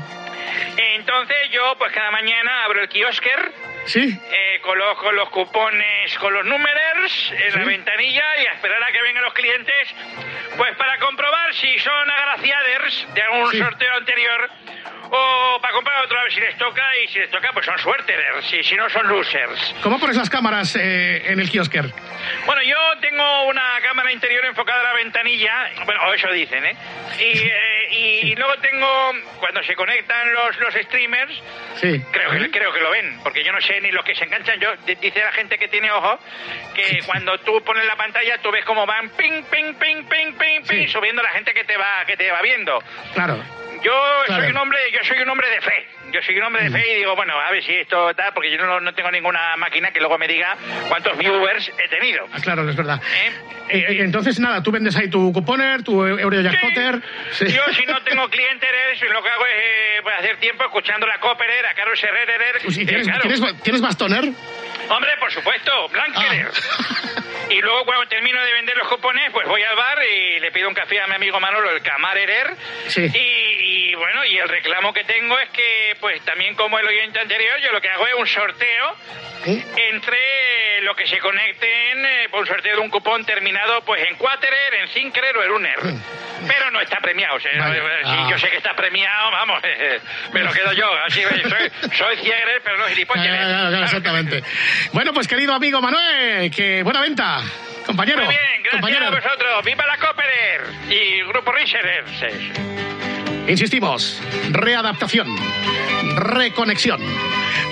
[0.77, 3.51] Entonces yo, pues cada mañana abro el kiosker,
[3.86, 4.17] Sí.
[4.32, 9.01] eh, coloco los cupones con los números en la ventanilla y a esperar a que
[9.01, 9.95] vengan los clientes,
[10.58, 13.58] pues para comprobar si son agraciaders de algún Sí.
[13.58, 14.49] sorteo anterior
[15.13, 18.54] o para comprar otra vez si les toca y si les toca pues son suerteders
[18.54, 19.75] y si no son losers.
[19.82, 21.86] ¿Cómo pones las cámaras eh, en el kiosker?
[22.45, 26.75] Bueno, yo tengo una cámara interior enfocada a la ventanilla, bueno, eso dicen, ¿eh?
[27.19, 31.34] Y, eh, y luego tengo, cuando se conectan los, los streamers,
[31.80, 31.99] Sí.
[32.12, 34.60] Creo que, creo que lo ven, porque yo no sé ni los que se enganchan.
[34.60, 36.19] Yo di- dice la gente que tiene ojo
[36.75, 40.63] que cuando tú pones la pantalla tú ves cómo van ping ping ping ping ping
[40.63, 40.88] ping Sí.
[40.89, 42.84] subiendo la gente que te va que te va viendo.
[43.13, 43.38] Claro.
[43.82, 43.91] Yo
[44.27, 44.43] Claro.
[44.43, 45.88] soy un hombre, yo soy un hombre de fe.
[46.12, 48.52] Yo soy un hombre de fe y digo, bueno, a ver si esto tal, porque
[48.52, 52.28] yo no, no tengo ninguna máquina que luego me diga cuántos viewers he tenido.
[52.32, 53.02] Ah, claro, es verdad.
[53.02, 53.32] ¿Eh?
[53.69, 57.02] Eh, entonces, nada, tú vendes ahí tu cuponer, tu Eurojackpotter.
[57.32, 57.45] Sí.
[57.47, 58.69] Yo si no tengo clientes
[59.10, 62.60] lo que hago es eh, pues, hacer tiempo escuchando la Copperer, a Carlos Herrera.
[62.63, 63.21] Pues sí, eh, ¿Tienes, claro.
[63.21, 64.30] ¿tienes, ¿Tienes bastoner?
[64.89, 66.52] Hombre, por supuesto, Blanquer.
[66.52, 67.17] Ah.
[67.52, 70.68] Y luego cuando termino de vender los cupones, pues voy al bar y le pido
[70.70, 72.56] un café a mi amigo Manolo, el camarerer.
[72.88, 73.02] Sí.
[73.14, 77.20] Y, y, bueno, y el reclamo que tengo es que, pues también como el oyente
[77.20, 78.96] anterior, yo lo que hago es un sorteo
[79.46, 79.64] ¿Eh?
[79.92, 84.16] entre los que se conecten eh, por un sorteo de un cupón terminado pues en
[84.16, 85.80] Quaterer, en Sinkerer o en Uner.
[86.48, 87.36] Pero no está premiado.
[87.36, 87.78] o sea, Vale.
[87.78, 88.28] eh, sí, Ah.
[88.32, 89.62] Yo sé que está premiado, vamos,
[90.34, 90.92] me lo quedo yo.
[91.06, 93.28] Así, soy, soy ciegre, pero no gilipollas.
[93.28, 94.44] Claro, exactamente.
[94.92, 97.40] Bueno, pues querido amigo Manuel, que buena venta.
[97.86, 98.25] Compañero.
[98.25, 99.08] Muy bien, gracias compañero.
[99.08, 99.65] a vosotros.
[99.65, 100.62] ¡Viva la Copperer!
[100.89, 102.06] Y Grupo Riser.
[103.47, 105.27] Insistimos, readaptación,
[106.15, 107.01] reconexión,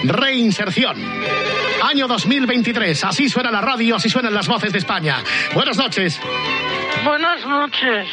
[0.04, 0.98] reinserción.
[1.84, 5.18] Año 2023, así suena la radio, así suenan las voces de España.
[5.54, 6.20] Buenas noches.
[7.04, 8.08] Buenas noches.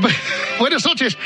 [0.58, 1.18] Buenas noches.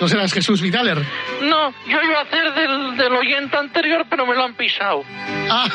[0.00, 0.98] ¿No serás Jesús Vidaler?
[1.42, 5.04] No, yo iba a hacer del, del oyente anterior, pero me lo han pisado.
[5.48, 5.66] Ah,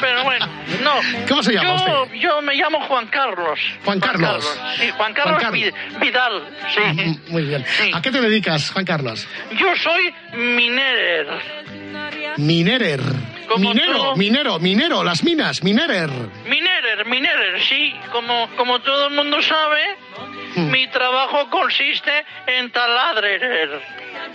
[0.00, 0.46] Pero bueno,
[0.82, 0.92] no.
[1.28, 2.14] ¿Cómo se llama yo, usted?
[2.18, 3.58] Yo me llamo Juan Carlos.
[3.84, 4.58] Juan Carlos.
[4.78, 5.72] Sí, Juan Carlos, Juan Carlos.
[5.98, 6.42] Vi- Vidal.
[6.74, 7.20] Sí.
[7.28, 7.64] muy bien.
[7.92, 9.28] ¿A qué te dedicas, Juan Carlos?
[9.58, 11.26] Yo soy minerer.
[12.38, 13.00] Minerer.
[13.58, 14.16] Minero, todo.
[14.16, 16.08] minero, minero, las minas, minerer.
[16.48, 17.94] Minerer, minerer, sí.
[18.10, 19.80] Como, como todo el mundo sabe.
[20.56, 23.80] Mi trabajo consiste en taladrer.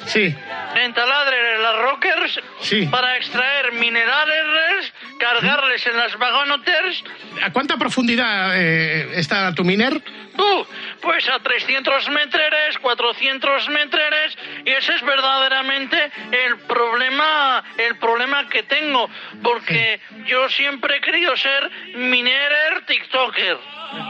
[0.06, 0.36] Sí,
[0.76, 2.86] En taladrer las rockers Sí.
[2.88, 7.04] para extraer minerales, cargarles en las vagonoters
[7.42, 9.94] ¿A cuánta profundidad eh, está tu miner?
[10.38, 10.64] Uh,
[11.02, 15.98] pues a 300 metros, 400 metros, y ese es verdaderamente
[16.32, 19.10] el problema, el problema que tengo,
[19.42, 23.58] porque yo siempre he querido ser minerer, TikToker.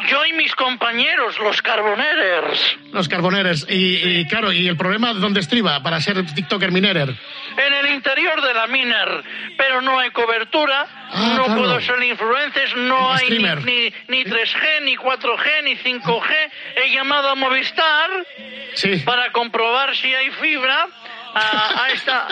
[0.10, 1.62] Yo y mis compañeros, los
[1.98, 2.78] Carboners.
[2.94, 3.66] Los carboneros.
[3.70, 7.10] Y, y, claro, ¿y el problema dónde estriba para ser TikToker minerer?
[7.10, 9.24] En el interior de la Miner,
[9.58, 11.62] pero no hay cobertura, Ah, no claro.
[11.62, 16.30] puedo ser influencers, no hay ni, ni, ni 3G, ni 4G, ni 5G.
[16.76, 18.10] He llamado a Movistar
[18.76, 18.98] Sí.
[19.06, 20.88] para comprobar si hay fibra.
[21.40, 22.28] A, a esta,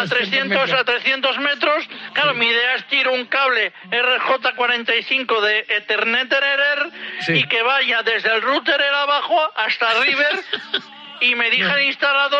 [0.00, 1.86] a, 300, a 300 metros.
[2.14, 6.32] Claro, mi idea es tirar un cable RJ45 de Ethernet
[7.28, 10.44] y que vaya desde el router el abajo hasta River
[11.20, 12.38] y me dice el instalador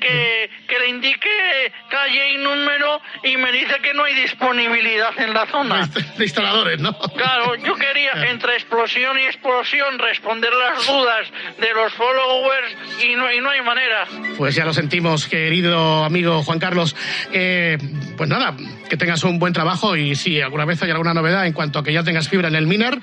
[0.00, 5.32] que, que le indique calle y número y me dice que no hay disponibilidad en
[5.32, 5.88] la zona.
[6.18, 6.96] De instaladores, ¿no?
[7.16, 11.28] Claro, yo quería entre explosión y explosión responder las dudas
[11.58, 14.06] de los followers y no, y no hay manera.
[14.36, 16.94] Pues ya lo sentimos, querido amigo Juan Carlos.
[17.32, 17.78] Eh,
[18.16, 18.54] pues nada,
[18.88, 21.84] que tengas un buen trabajo y si alguna vez hay alguna novedad en cuanto a
[21.84, 22.98] que ya tengas fibra en el Miner,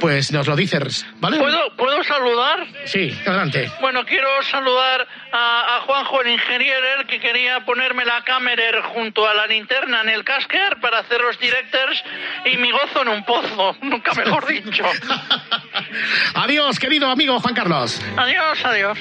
[0.00, 1.38] pues nos lo dices, ¿vale?
[1.38, 2.66] ¿Puedo, ¿Puedo saludar?
[2.84, 3.70] Sí, adelante.
[3.80, 8.60] Bueno, quiero saludar a, a Juanjo, el ingeniero, que quería ponerme la cámara
[8.94, 12.02] junto a la linterna en el casquer para hacer los directors
[12.44, 14.84] y mi gozo en un pozo, nunca mejor dicho.
[16.34, 18.00] Adiós, querido amigo Juan Carlos.
[18.16, 18.98] Adiós, adiós.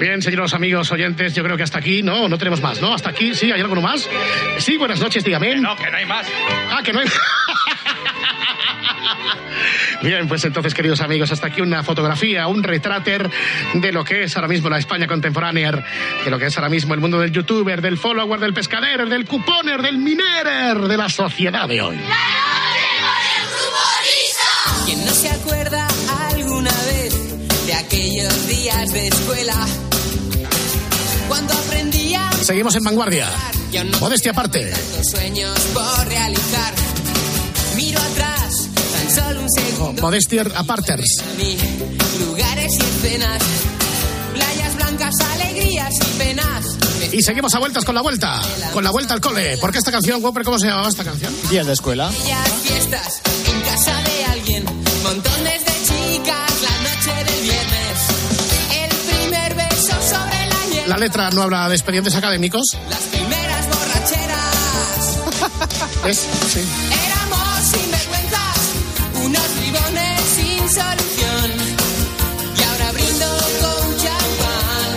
[0.00, 2.28] Bien, señores amigos oyentes, yo creo que hasta aquí, ¿no?
[2.28, 2.92] No tenemos más, ¿no?
[2.92, 3.50] Hasta aquí, ¿sí?
[3.50, 4.08] ¿Hay alguno más?
[4.58, 5.56] Sí, buenas noches, dígame.
[5.56, 6.26] No, que no hay más.
[6.70, 7.06] Ah, que no hay...
[10.02, 13.30] Bien, pues entonces, queridos amigos, hasta aquí una fotografía, un retráter
[13.74, 15.72] de lo que es ahora mismo la España contemporánea,
[16.24, 19.24] de lo que es ahora mismo el mundo del youtuber, del follower, del pescader, del
[19.24, 21.96] cuponer, del minerer, de la sociedad de hoy.
[21.96, 22.55] ¿Quién
[28.16, 29.66] aquellos días de escuela?
[31.28, 33.28] Cuando aprendía Seguimos en vanguardia.
[34.00, 34.72] Modestia aparte.
[35.10, 36.72] sueños por realizar.
[37.74, 40.02] Miro atrás, tan solo un segundo.
[40.02, 41.22] Modestia aparters.
[42.20, 43.42] lugares y escenas,
[44.32, 46.64] playas blancas, alegrías y penas.
[47.12, 48.40] Y seguimos a vueltas con la vuelta,
[48.72, 49.58] con la vuelta al cole.
[49.58, 51.34] Porque esta canción, Whopper, ¿cómo se llamaba esta canción?
[51.50, 52.10] Días de escuela.
[52.62, 53.20] Fiestas
[53.52, 54.64] en casa de alguien,
[55.02, 55.65] montones
[60.86, 62.76] la letra no habla de expedientes académicos.
[62.88, 65.18] las primeras borracheras.
[66.04, 66.26] ¿Ves?
[66.52, 66.60] Sí.
[67.06, 68.58] Éramos sinvergüenzas,
[69.24, 71.50] unos bribones sin solución.
[72.56, 73.26] Y ahora brindo
[73.60, 74.96] con champán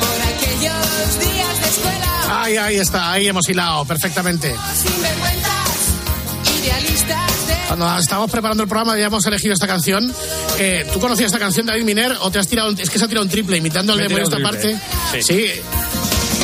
[0.00, 2.42] por aquellos días de escuela.
[2.44, 4.54] Ahí, ahí está, ahí hemos hilado perfectamente.
[4.74, 10.14] Sinvergüenzas, idealistas de Cuando estábamos preparando el programa habíamos elegido esta canción.
[10.58, 12.98] Eh, ¿Tú conocías esta canción de David Miner o te has tirado un, es que
[12.98, 14.76] se ha tirado un triple imitando al esta parte?
[15.10, 15.22] Triple.
[15.22, 15.60] Sí.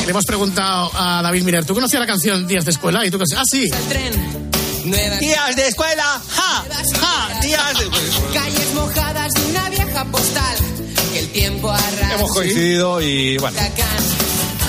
[0.05, 3.05] Le hemos preguntado a David Miner, ¿tú conocías la canción Días de Escuela?
[3.05, 3.69] Y tú que ah, sí.
[5.19, 6.63] Días de escuela, ja,
[7.01, 7.89] ja, días de
[8.31, 10.57] calles mojadas de una vieja postal
[11.11, 12.13] que el tiempo arrastra.
[12.13, 13.57] Hemos coincidido y bueno.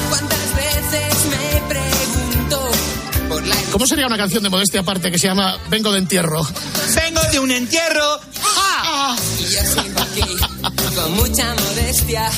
[0.09, 2.71] ¿Cuántas veces me pregunto
[3.29, 6.49] por la ¿Cómo sería una canción de modestia aparte que se llama Vengo de entierro?
[6.95, 9.17] Vengo de un entierro, ja.
[9.39, 12.31] y yo sigo aquí con mucha modestia?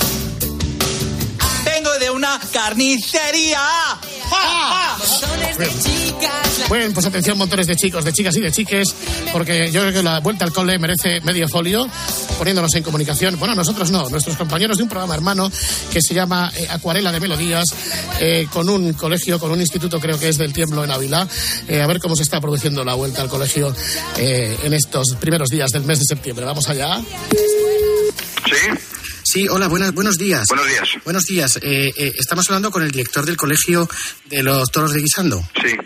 [2.09, 3.99] De una carnicería, ja,
[4.31, 4.97] ja.
[4.99, 8.95] Montones de chicas, la Bueno, pues atención, montones de chicos, de chicas y de chiques,
[9.31, 11.87] porque yo creo que la vuelta al cole merece medio folio,
[12.39, 13.39] poniéndonos en comunicación.
[13.39, 15.53] Bueno, nosotros no, nuestros compañeros de un programa hermano
[15.93, 17.67] que se llama eh, Acuarela de Melodías,
[18.21, 21.29] eh, con un colegio, con un instituto, creo que es del Tiemblo en Ávila,
[21.69, 23.77] eh, a ver cómo se está produciendo la vuelta al colegio
[24.17, 26.47] eh, en estos primeros días del mes de septiembre.
[26.47, 27.03] Vamos allá.
[28.47, 28.98] Sí,
[29.31, 30.45] Sí, hola, buenas, buenos días.
[30.49, 30.89] buenos días.
[31.05, 31.57] Buenos días.
[31.61, 33.87] Eh, eh, estamos hablando con el director del colegio
[34.25, 35.47] de los toros de Guisando.
[35.63, 35.77] Sí,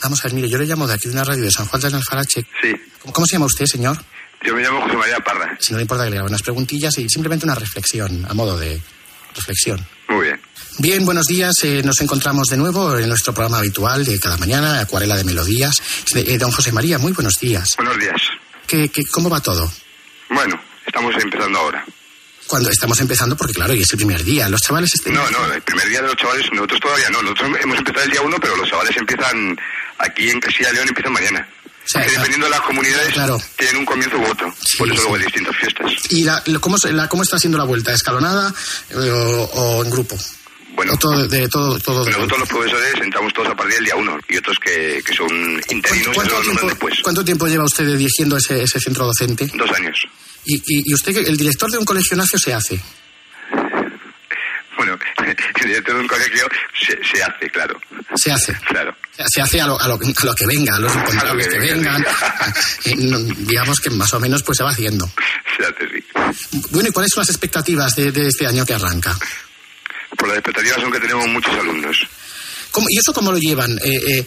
[0.00, 1.82] Vamos a ver, mire, yo le llamo de aquí de una radio de San Juan
[1.82, 2.46] del Alfarache.
[2.62, 2.72] sí.
[3.00, 3.98] ¿Cómo, cómo se llama usted, señor?
[4.46, 5.56] Yo me llamo José María Parra.
[5.60, 8.56] Si no le importa que le haga unas preguntillas y simplemente una reflexión, a modo
[8.56, 8.80] de
[9.34, 9.84] reflexión.
[10.08, 10.40] Muy bien.
[10.78, 11.52] Bien, buenos días.
[11.64, 15.74] eh, nos encontramos de nuevo en nuestro programa habitual de cada mañana, Acuarela de Melodías.
[16.14, 17.70] Eh, don José María, muy buenos días.
[17.76, 18.20] Buenos días.
[18.68, 19.70] ¿Qué, qué, cómo va todo?
[20.30, 21.84] Bueno, estamos empezando ahora.
[22.46, 24.48] Cuando estamos empezando, porque claro, y es el primer día.
[24.48, 25.14] Los chavales estén...
[25.14, 27.22] No, no, el primer día de los chavales, nosotros todavía no.
[27.22, 29.56] Nosotros hemos empezado el día uno, pero los chavales empiezan
[29.98, 31.48] aquí en Castilla y León, empiezan mañana.
[31.86, 33.38] sea, Porque dependiendo de las comunidades, Claro.
[33.56, 34.54] tienen un comienzo u otro.
[34.78, 35.92] Por eso luego hay distintas fiestas.
[36.10, 37.92] ¿Y la, cómo, la- cómo está siendo la vuelta?
[37.92, 38.52] ¿Escalonada
[38.90, 40.16] eh, o, o en grupo?
[40.74, 43.84] Bueno, ¿O todo, de, todo, todo de nosotros los profesores entramos todos a partir del
[43.84, 46.94] día uno y otros que, que son interinos, ¿Cuánto los tiempo, después.
[47.02, 49.48] cuánto tiempo lleva usted dirigiendo ese, ese centro docente?
[49.54, 49.96] Dos años.
[50.46, 52.80] ¿Y, y, y usted, el director de un colegio nacio, se hace?
[54.76, 54.98] Bueno,
[55.62, 56.46] el director de un colegio
[56.80, 57.80] se, se hace, claro.
[58.16, 58.52] Se hace.
[58.68, 58.94] Claro.
[59.28, 62.04] Se hace a lo, a lo, a lo que venga, a los imponderables que vengan.
[62.86, 62.94] Eh,
[63.38, 65.06] digamos que más o menos pues se va haciendo.
[65.56, 66.60] Se hace, sí.
[66.70, 69.16] Bueno, ¿y cuáles son las expectativas de, de este año que arranca?
[70.18, 72.06] Por las expectativas son que tenemos muchos alumnos.
[72.70, 73.72] ¿Cómo- ¿Y eso cómo lo llevan?
[73.78, 74.26] Eh, eh,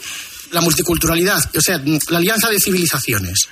[0.51, 3.47] la multiculturalidad, o sea, la alianza de civilizaciones.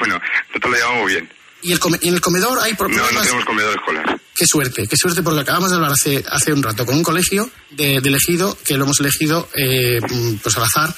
[0.00, 1.32] Bueno, nosotros lo llevamos bien.
[1.62, 3.12] ¿Y el come- y en el comedor hay No, problemas?
[3.12, 4.20] no tenemos comedor escolar.
[4.34, 7.48] Qué suerte, qué suerte, porque acabamos de hablar hace, hace un rato con un colegio
[7.70, 10.92] de, de elegido, que lo hemos elegido eh, mm, pues al azar,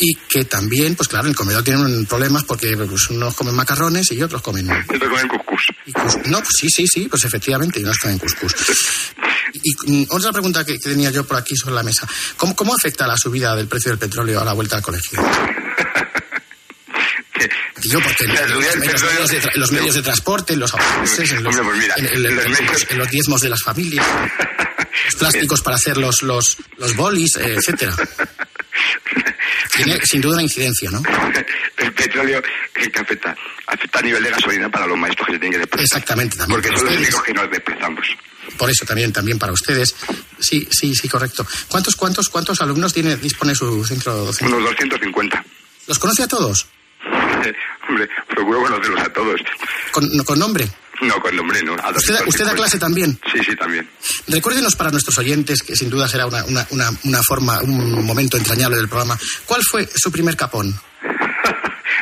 [0.00, 4.10] y que también, pues claro, en el comedor tienen problemas porque pues, unos comen macarrones
[4.12, 4.68] y otros comen...
[4.70, 6.26] Otros comen cuscús.
[6.26, 8.52] No, pues sí, sí, sí, pues efectivamente, y unos comen cuscús.
[9.54, 9.60] Y,
[9.92, 12.06] y, mm, otra pregunta que, que tenía yo por aquí sobre la mesa.
[12.36, 15.20] ¿Cómo, ¿Cómo afecta la subida del precio del petróleo a la vuelta al colegio?
[17.82, 18.26] Digo, porque
[19.56, 22.14] los, medios de, transporte, los autobuses, en los, Hombre, pues mira, en- los
[22.46, 24.06] en los- en los diezmos de las familias,
[25.06, 27.94] los plásticos para hacer los, los, los bolis, eh, etcétera.
[29.74, 31.02] Tiene sin duda una incidencia, ¿no?
[31.78, 32.42] El petróleo
[32.74, 33.34] que afecta,
[33.66, 35.84] afecta a nivel de gasolina para los maestros que se tienen que desplazar.
[35.84, 36.60] Exactamente, también.
[36.60, 38.06] Porque son los únicos que nos desplazamos.
[38.58, 39.94] Por eso también, también para ustedes.
[40.38, 41.46] Sí, sí, sí, correcto.
[41.68, 44.52] ¿Cuántos, cuántos, cuántos alumnos tiene, dispone su centro docente?
[44.54, 45.44] Unos 250.
[45.86, 46.66] ¿Los conoce a todos?
[47.88, 49.40] Hombre, procuro conocerlos a todos.
[49.90, 50.68] ¿Con, no- con nombre?
[51.00, 51.72] No, con nombre no.
[51.72, 52.28] A ¿Usted, 250.
[52.28, 53.18] usted da clase también?
[53.32, 53.88] Sí, sí, también.
[54.28, 58.36] Recuérdenos para nuestros oyentes, que sin duda será una, una, una, una forma, un momento
[58.36, 59.18] entrañable del programa.
[59.46, 60.72] ¿Cuál fue su primer capón?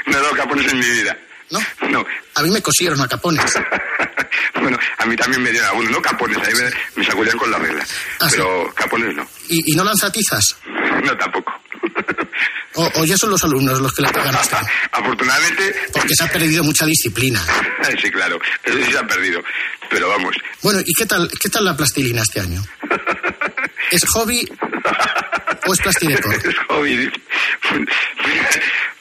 [0.06, 1.16] No he dado capones en mi vida.
[1.50, 1.61] ¿No?
[1.88, 2.04] No.
[2.34, 3.44] A mí me cosieron a capones.
[4.61, 7.58] Bueno, a mí también me dieron algunos, no capones, ahí me, me sacudían con la
[7.58, 7.84] regla.
[8.20, 9.26] Ah, pero capones no.
[9.48, 10.54] ¿Y, y no lanza tizas?
[11.02, 11.49] No, tampoco.
[12.81, 14.57] ¿O, o ya son los alumnos los que la pagan a usted?
[14.93, 17.43] Afortunadamente, Porque se ha perdido mucha disciplina.
[18.01, 19.43] sí, claro, eso sí se ha perdido.
[19.91, 22.62] Pero vamos, Bueno, ¿y qué tal, qué tal la plastilina este año?
[23.91, 24.49] ¿Es hobby
[25.66, 26.35] o es plastidecor?
[26.35, 27.12] es hobby.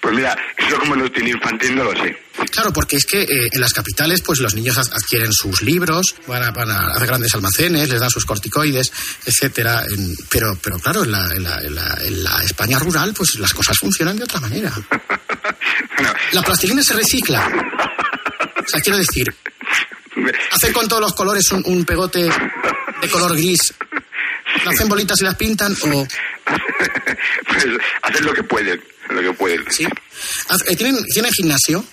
[0.02, 2.18] Pues mira, eso como no tiene infantil no lo sé.
[2.52, 6.16] Claro, porque es que eh, en las capitales, pues los niños ad- adquieren sus libros,
[6.26, 8.94] van a, van a hacer grandes almacenes, les dan sus corticoides,
[9.26, 9.84] etcétera.
[9.94, 13.36] En- pero, pero claro, en la, en, la, en, la, en la España rural, pues
[13.40, 14.72] las cosas funcionan de otra manera.
[16.32, 17.46] La plastilina se recicla.
[17.46, 19.34] O sea, quiero decir,
[20.52, 22.24] hacen con todos los colores un, un pegote
[23.02, 23.74] de color gris.
[24.64, 26.08] ¿Lo hacen bolitas y las pintan o...?
[27.48, 27.66] Pues
[28.02, 29.64] hacen lo que pueden, lo que pueden.
[29.70, 29.86] Sí.
[30.50, 31.84] Haz- eh, ¿Tienen, ¿Tienen gimnasio?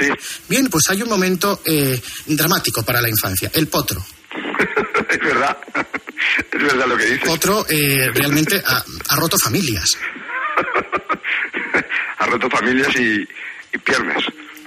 [0.00, 0.08] Sí.
[0.48, 4.04] Bien, pues hay un momento eh, dramático para la infancia, el potro.
[5.10, 5.56] es verdad.
[6.52, 7.28] Es verdad lo que dices.
[7.28, 9.90] Potro eh, realmente ha, ha roto familias.
[12.18, 13.20] Ha roto familias y,
[13.74, 14.22] y piernas.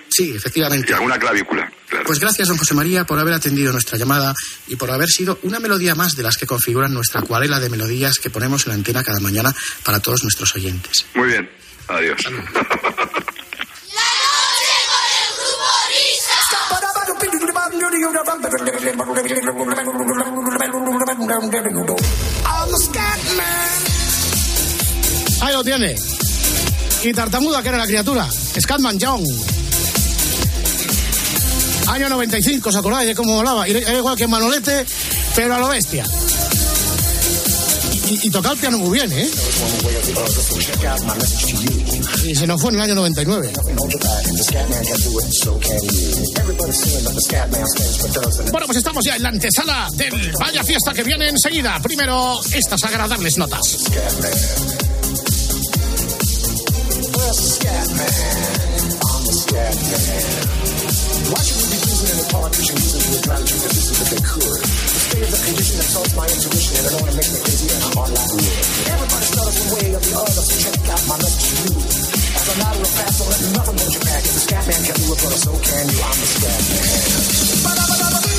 [0.09, 0.91] Sí, efectivamente.
[0.91, 1.71] Y alguna clavícula.
[1.87, 2.05] Claro.
[2.05, 4.33] Pues gracias, don José María, por haber atendido nuestra llamada
[4.67, 8.19] y por haber sido una melodía más de las que configuran nuestra acuarela de melodías
[8.19, 9.51] que ponemos en la antena cada mañana
[9.83, 11.05] para todos nuestros oyentes.
[11.15, 11.49] Muy bien.
[11.89, 12.21] Adiós.
[25.41, 25.95] Ahí lo tiene.
[27.03, 28.27] Y tartamuda que era la criatura.
[28.59, 29.23] Scatman Young.
[31.87, 33.67] Año 95, ¿os acordáis de cómo volaba?
[33.67, 34.85] Y Era igual que Manolete,
[35.35, 36.05] pero a lo bestia.
[38.09, 39.29] Y, y tocaba el piano muy bien, ¿eh?
[42.25, 43.51] Y se nos fue en el año 99.
[48.51, 51.79] Bueno, pues estamos ya en la antesala del Vaya Fiesta que viene enseguida.
[51.81, 53.77] Primero, estas agradables notas.
[61.27, 63.99] Why should we be losing in a politician using to try to treat the business
[63.99, 64.59] if they could?
[64.63, 67.83] The state of the condition insults my intuition and it only makes me crazy and
[67.99, 68.53] on like wood.
[68.87, 71.75] Everybody stutters one way or the other, so check out my message to you.
[72.39, 74.21] As a matter of fact, don't let nothing hold you back.
[74.23, 75.99] If the scat man can do it, brother, so can you.
[75.99, 78.38] I'm the scat man.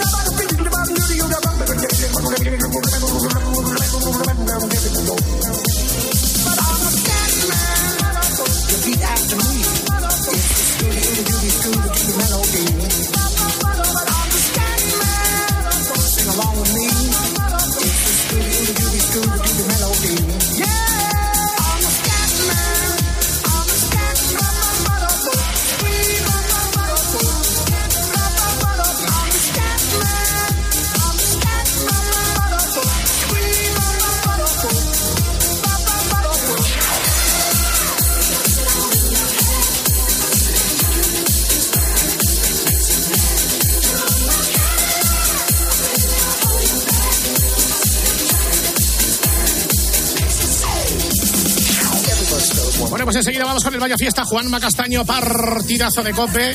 [52.91, 54.25] Bueno, pues enseguida vamos con el Vaya Fiesta.
[54.25, 56.53] Juanma Castaño, partidazo de cope.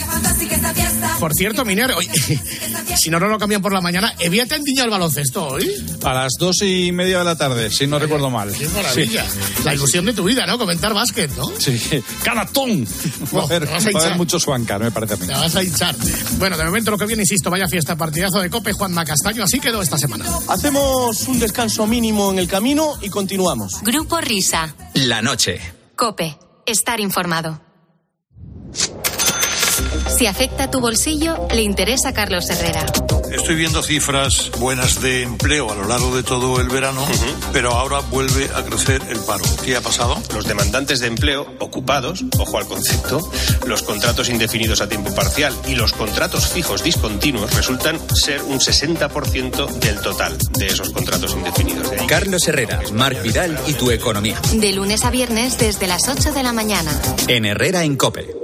[1.18, 1.96] Por cierto, Minero,
[2.96, 4.12] si no, no lo cambian por la mañana.
[4.18, 5.66] ¿Evia te el baloncesto hoy?
[6.04, 8.52] A las dos y media de la tarde, si no recuerdo mal.
[8.52, 9.24] Qué maravilla.
[9.64, 10.58] La ilusión de tu vida, ¿no?
[10.58, 11.50] Comentar básquet, ¿no?
[11.58, 11.80] Sí.
[12.22, 12.86] ¡Caratón!
[13.34, 15.26] Va a haber, te vas a va a haber mucho swancar, me parece a mí.
[15.26, 15.96] Te vas a hinchar.
[16.38, 19.42] Bueno, de momento lo que viene, insisto, vaya fiesta, partidazo de cope, Juanma Castaño.
[19.42, 20.26] Así quedó esta semana.
[20.48, 23.80] Hacemos un descanso mínimo en el camino y continuamos.
[23.82, 24.74] Grupo Risa.
[24.92, 25.75] La noche.
[25.96, 26.36] Cope.
[26.66, 27.58] Estar informado.
[30.14, 32.84] Si afecta tu bolsillo, le interesa a Carlos Herrera.
[33.36, 37.06] Estoy viendo cifras buenas de empleo a lo largo de todo el verano,
[37.52, 39.44] pero ahora vuelve a crecer el paro.
[39.62, 40.20] ¿Qué ha pasado?
[40.34, 43.20] Los demandantes de empleo ocupados, ojo al concepto,
[43.66, 49.68] los contratos indefinidos a tiempo parcial y los contratos fijos discontinuos resultan ser un 60%
[49.74, 51.88] del total de esos contratos indefinidos.
[52.08, 54.40] Carlos Herrera, Marc Vidal y tu economía.
[54.54, 56.90] De lunes a viernes desde las 8 de la mañana.
[57.28, 58.34] En Herrera en Cope.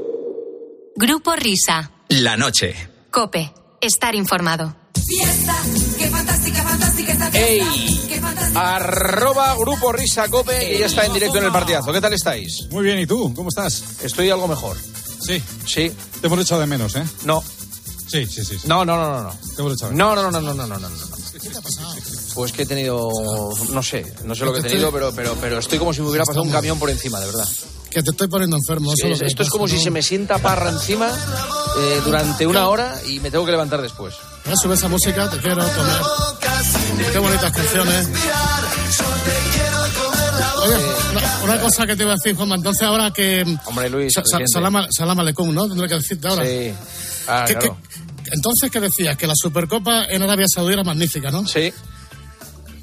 [0.95, 1.91] Grupo Risa.
[2.09, 2.77] La noche.
[3.11, 3.53] Cope.
[3.81, 4.82] Estar informado.
[5.07, 5.57] Fiesta,
[5.99, 7.49] qué fantástica, fantástica esta fiesta.
[7.49, 8.01] ¡Ey!
[8.09, 8.77] Qué fantástica.
[8.77, 11.93] Arroba Grupo Risa Cope, que ya está en directo en el partidazo.
[11.93, 12.67] ¿Qué tal estáis?
[12.71, 13.33] Muy bien, ¿y tú?
[13.35, 13.83] ¿Cómo estás?
[14.03, 14.77] Estoy algo mejor.
[15.21, 15.43] Sí.
[15.67, 15.93] Sí.
[16.21, 17.05] Te hemos echado de menos, ¿eh?
[17.25, 17.43] No.
[18.07, 18.59] Sí, sí, sí.
[18.59, 18.69] sí.
[18.69, 19.23] No, no, no, no.
[19.23, 19.31] no.
[19.55, 20.97] Te hemos echado de No, no, no, no, no, no, no, no.
[21.33, 21.95] ¿Qué te ha pasado?
[22.35, 23.11] Pues que he tenido,
[23.71, 26.09] no sé, no sé lo que he tenido, pero, pero, pero estoy como si me
[26.09, 27.49] hubiera pasado un camión por encima, de verdad.
[27.91, 28.93] Que te estoy poniendo enfermo.
[28.95, 31.09] Sí, esto es como si se me sienta parra encima
[31.79, 34.15] eh, durante una hora y me tengo que levantar después.
[34.45, 37.11] Ya sube esa música, te quiero comer.
[37.13, 38.09] Qué bonitas canciones.
[40.65, 40.75] Oye,
[41.13, 43.45] una, una cosa que te iba a decir, Juanma, entonces ahora que...
[43.65, 44.53] Hombre, Luis, Sa- sa- presidente.
[44.53, 45.69] salam, salam aleikum, ¿no?
[45.69, 46.45] Tendré que decirte ahora.
[46.45, 46.73] Sí.
[47.29, 47.79] Ah, ¿Qué- claro.
[47.89, 48.01] qué-
[48.33, 49.17] entonces, ¿qué decías?
[49.17, 51.47] Que la Supercopa en Arabia Saudí era magnífica, ¿no?
[51.47, 51.73] Sí.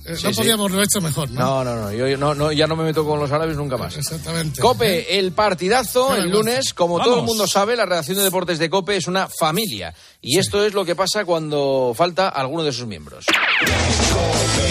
[0.09, 0.37] Eh, Sí, no sí.
[0.37, 1.39] podíamos haberlo hecho mejor, ¿no?
[1.39, 3.95] No, no, no, yo no, no, ya no me meto con los árabes nunca más.
[3.95, 4.59] Exactamente.
[4.59, 7.07] Cope, el partidazo el lunes, como Vamos.
[7.07, 9.93] todo el mundo sabe, la redacción de deportes de Cope es una familia.
[10.21, 13.25] Y esto es lo que pasa cuando falta alguno de sus miembros.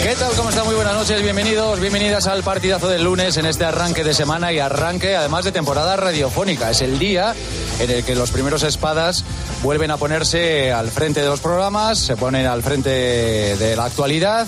[0.03, 0.31] ¿Qué tal?
[0.35, 0.65] ¿Cómo están?
[0.65, 4.59] Muy buenas noches, bienvenidos, bienvenidas al partidazo del lunes en este arranque de semana y
[4.59, 6.69] arranque además de temporada radiofónica.
[6.71, 7.35] Es el día
[7.79, 9.23] en el que los primeros espadas
[9.61, 14.47] vuelven a ponerse al frente de los programas, se ponen al frente de la actualidad,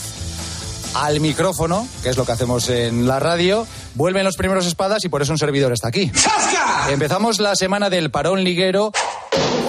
[0.94, 5.10] al micrófono, que es lo que hacemos en la radio, vuelven los primeros espadas y
[5.10, 6.12] por eso un servidor está aquí.
[6.90, 8.92] Empezamos la semana del parón liguero.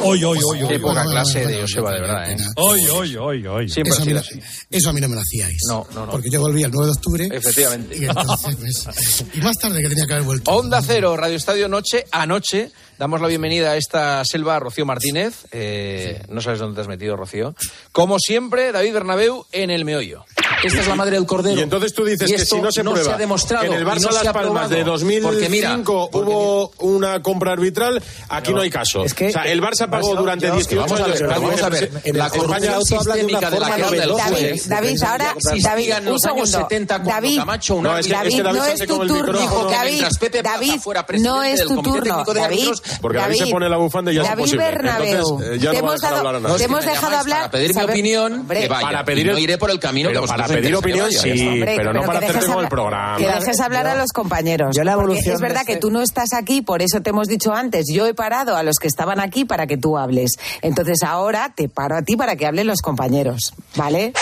[0.04, 2.36] Hoy, hoy, hoy, Qué poca clase de Joseba, de verdad, ¿eh?
[2.56, 3.68] Hoy, hoy, hoy, hoy.
[3.68, 4.40] Siempre Eso a, mí, así.
[4.68, 5.58] eso a mí no me lo hacíais.
[5.68, 6.12] No, no, no.
[6.12, 7.28] Porque yo volví el 9 de octubre.
[7.30, 7.96] Efectivamente.
[7.96, 10.50] Y, entonces, pues, y más tarde que tenía que haber vuelto.
[10.50, 12.72] Onda Cero, Radio Estadio Noche, anoche.
[12.98, 15.46] Damos la bienvenida a esta selva a Rocío Martínez.
[15.52, 17.54] Eh, no sabes dónde te has metido, Rocío.
[17.92, 20.24] Como siempre, David Bernabeu en el meollo.
[20.68, 21.58] Esta es la madre del cordero.
[21.58, 23.72] Y entonces tú dices Y que si no se no prueba se ha demostrado en
[23.72, 24.92] el Barça no Las Palmas de probado.
[24.92, 29.04] 2005 Porque mira, hubo una compra arbitral, aquí no, hay caso.
[29.04, 31.20] es que- o sea, el Barça pagó Barça- durante Dios, que 18 vamos a años.
[31.20, 31.90] ver, pero vamos a ver.
[32.04, 34.24] En La una sistémica de la que habla el novedosa.
[34.28, 34.40] juez.
[34.42, 36.68] David, David, ahora, David, en los un años segundo.
[36.68, 38.86] 70 cuando David, Camacho, No, es que- David, es que David no se es hace
[38.86, 39.14] tu turno.
[39.14, 39.70] micrófono.
[39.70, 40.02] David,
[41.20, 42.24] no es tu turno.
[42.32, 42.68] David,
[43.00, 44.66] Porque David se David, pone la bufanda y ya es David imposible.
[44.72, 47.38] Entonces, eh, ya te no a hablar a te hemos dejado hablar.
[47.38, 50.51] Para pedir mi opinión, para pedir no iré por el camino Pero que para vosotros
[50.52, 51.46] pedir opinión, sí.
[51.48, 53.16] Hombre, pero no para hacerte con el programa.
[53.16, 54.76] Que dejes hablar a los compañeros.
[54.76, 57.10] Yo la evolución Es verdad de que este- tú no estás aquí, por eso te
[57.10, 57.86] hemos dicho antes.
[57.92, 60.32] Yo he parado a los que estaban aquí para que tú hables.
[60.62, 63.54] Entonces ahora te paro a ti para que hablen los compañeros.
[63.76, 64.12] ¿Vale?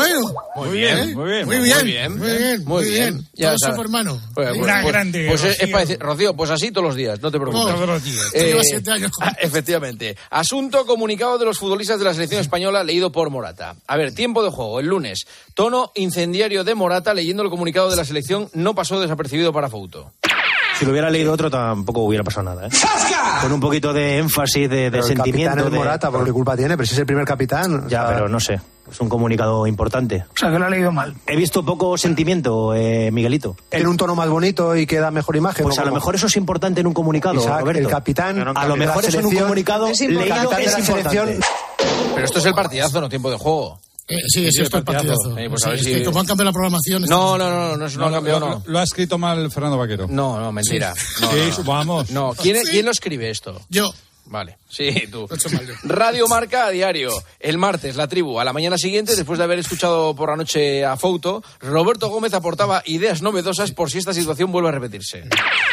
[0.00, 3.28] Bueno, Muy bien, muy bien, muy bien, muy bien, muy bien.
[3.34, 4.20] Ya Todo.
[4.34, 5.72] Pues, Una grande, Pues es, Rocío.
[5.72, 7.74] para decir, Rocío, pues así todos los días, no te preocupes.
[7.74, 8.32] Todos los días.
[8.34, 10.16] Llevas siete años Efectivamente.
[10.30, 13.76] Asunto comunicado de los futbolistas de la selección española leído por Morata.
[13.86, 15.26] A ver, tiempo de juego, el lunes.
[15.54, 20.12] Tono incendiario de Morata leyendo el comunicado de la selección no pasó desapercibido para Fouto.
[20.80, 22.66] Si lo hubiera leído otro tampoco hubiera pasado nada.
[22.66, 22.70] ¿eh?
[23.42, 25.50] Con un poquito de énfasis, de, de Pero el sentimiento.
[25.50, 27.86] capitán es de- Morata, porque culpa tiene, pero si es el primer capitán.
[27.86, 28.58] Ya, pero no sé.
[28.90, 30.24] Es un comunicado importante.
[30.34, 31.14] O sea, que lo ha leído mal.
[31.26, 33.56] He visto poco sentimiento, eh, Miguelito.
[33.68, 35.64] Tiene un tono más bonito y queda mejor imagen.
[35.64, 35.82] Pues ¿no?
[35.82, 37.82] a lo mejor eso es importante en un comunicado, Isaac, Roberto.
[37.82, 40.64] el capitán a lo mejor eso en un comunicado es leído importante.
[40.64, 41.10] es importante.
[41.10, 41.40] selección-
[42.14, 43.78] Pero esto es el partidazo, no tiempo de juego.
[44.10, 45.38] Eh, sí, sí, esto es partidazo.
[45.38, 47.02] Eh, pues Sí, es si- que como han cambiado la programación...
[47.02, 48.62] No, no, no, no, no, no, ha cambiado, lo, no.
[48.66, 50.06] lo ha escrito mal Fernando Vaquero.
[50.10, 50.94] No, no, mentira.
[50.94, 51.64] Sí, No, Sí, no, no.
[51.64, 52.10] vamos.
[52.10, 53.60] No, ¿quién, ¿quién lo escribe esto?
[53.68, 53.92] Yo.
[54.26, 55.28] Vale, sí, tú.
[55.84, 57.10] Radio Marca a diario.
[57.38, 58.40] El martes, la tribu.
[58.40, 62.34] A la mañana siguiente, después de haber escuchado por la noche a Fouto, Roberto Gómez
[62.34, 65.24] aportaba ideas novedosas por si esta situación vuelve a repetirse.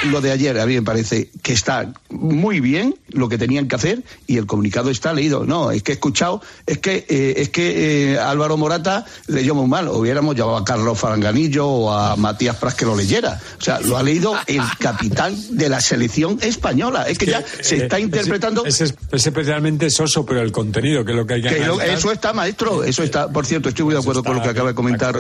[0.06, 3.76] Lo de ayer a mí me parece que está muy bien lo que tenían que
[3.76, 5.46] hacer y el comunicado está leído.
[5.46, 9.68] No, es que he escuchado, es que eh, es que eh, Álvaro Morata leyó muy
[9.68, 9.88] mal.
[9.90, 13.40] Hubiéramos llamado a Carlos Faranganillo o a Matías Pras que lo leyera.
[13.60, 17.08] O sea, lo ha leído el capitán de la selección española.
[17.08, 18.64] Es que ya se está interpretando.
[18.88, 21.80] Es, es especialmente soso, pero el contenido, que es lo que hay que, que lo-
[21.82, 22.84] eso está, maestro.
[22.84, 23.30] Eso está.
[23.32, 25.20] Por cierto, estoy muy de acuerdo con lo que acaba de comentar.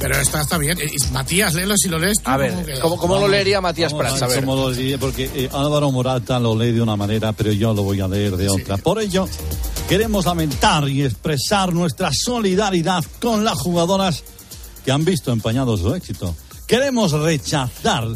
[0.00, 0.78] Pero está, está bien.
[1.12, 2.22] Matías, léelo si lo lees.
[2.22, 2.78] tú, A ver?
[2.80, 4.22] ¿cómo, cómo lo leería Matías Prats?
[4.22, 7.74] a ver lo diría, porque eh, Álvaro Morata lo lee de una manera, pero yo
[7.74, 8.76] lo voy a leer de otra.
[8.76, 9.28] Por ello,
[9.88, 14.22] queremos lamentar y expresar nuestra solidaridad con las jugadoras
[14.84, 16.34] que han visto empañado su éxito.
[16.68, 18.06] Queremos rechazar,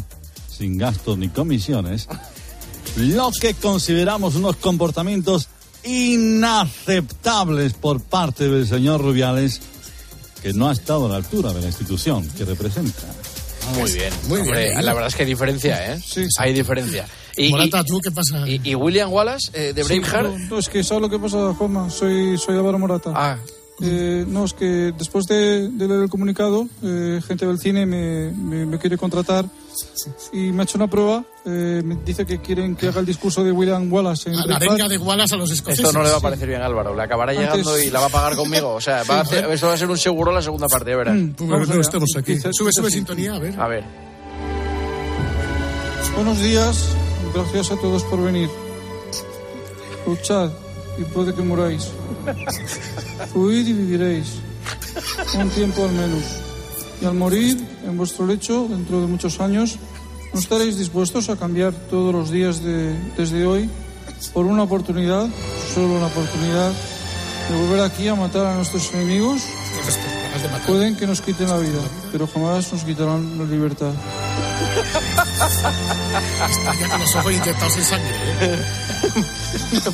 [0.57, 2.07] sin gastos ni comisiones,
[2.97, 5.47] lo que consideramos unos comportamientos
[5.83, 9.61] inaceptables por parte del señor Rubiales,
[10.41, 13.01] que no ha estado a la altura de la institución que representa.
[13.79, 14.13] Muy bien.
[14.27, 14.85] Muy Hombre, bien.
[14.85, 15.99] La verdad es que hay diferencia, ¿eh?
[16.37, 17.07] Hay diferencia.
[17.37, 18.47] Y, Morata, ¿tú qué pasa?
[18.47, 20.37] y- y William Wallace, eh, de Sí, Braveheart.
[20.37, 21.89] no, no, es que ¿sabes lo que pasa, Juanma?
[21.89, 23.11] Soy, soy Álvaro Morata.
[23.15, 23.37] Ah.
[23.81, 28.31] Eh, no, es que después de, de leer el comunicado, eh, gente del cine me,
[28.31, 29.45] me- me quiere contratar
[30.31, 31.25] y me ha hecho una prueba.
[31.45, 34.87] eh, me dice que quieren que haga el discurso de William Wallace en La arenga
[34.87, 35.83] de Wallace a los escoceses.
[35.85, 36.95] Esto no le va a parecer bien Álvaro.
[36.95, 38.69] Le acabará Antes- llegando y la va a pagar conmigo.
[38.75, 40.97] O sea, va a hacer- esto va a ser un seguro la segunda parte, ya
[40.97, 41.15] verás.
[41.15, 41.81] Mm, Pues no allá.
[41.81, 42.35] estamos aquí.
[42.35, 42.97] Dice- Sube, sube así.
[42.97, 43.59] sintonía, a ver.
[43.59, 43.83] A ver.
[46.15, 46.89] Buenos días,
[47.33, 48.49] gracias a todos por venir.
[50.05, 50.51] Luchad
[50.97, 51.89] y puede que muráis.
[53.33, 54.35] Huid y viviréis.
[55.35, 56.23] Un tiempo al menos.
[57.01, 59.77] Y al morir en vuestro lecho, dentro de muchos años,
[60.33, 63.69] ¿no estaréis dispuestos a cambiar todos los días de, desde hoy
[64.33, 65.27] por una oportunidad,
[65.73, 66.71] solo una oportunidad,
[67.49, 69.41] de volver aquí a matar a nuestros enemigos?
[70.65, 71.81] Pueden que nos quiten la vida,
[72.11, 73.91] pero jamás nos quitarán la libertad.
[76.49, 78.15] Está ya con los ojos inyectados en sangre.
[78.41, 78.59] ¿eh?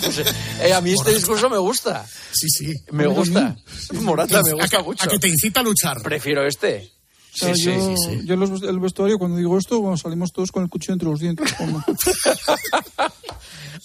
[0.01, 0.19] Pues,
[0.61, 2.05] eh, a mí este discurso me gusta.
[2.31, 2.73] Sí, sí.
[2.91, 3.55] Me gusta.
[3.93, 5.03] Morata, me A gusta que- mucho.
[5.03, 6.01] A que te incita a luchar.
[6.01, 6.91] Prefiero este.
[7.33, 8.21] O sea, Sí, yo, sí, sí, sí.
[8.25, 11.19] yo los- el vestuario, cuando digo esto, bueno, salimos todos con el cuchillo entre los
[11.19, 11.53] dientes.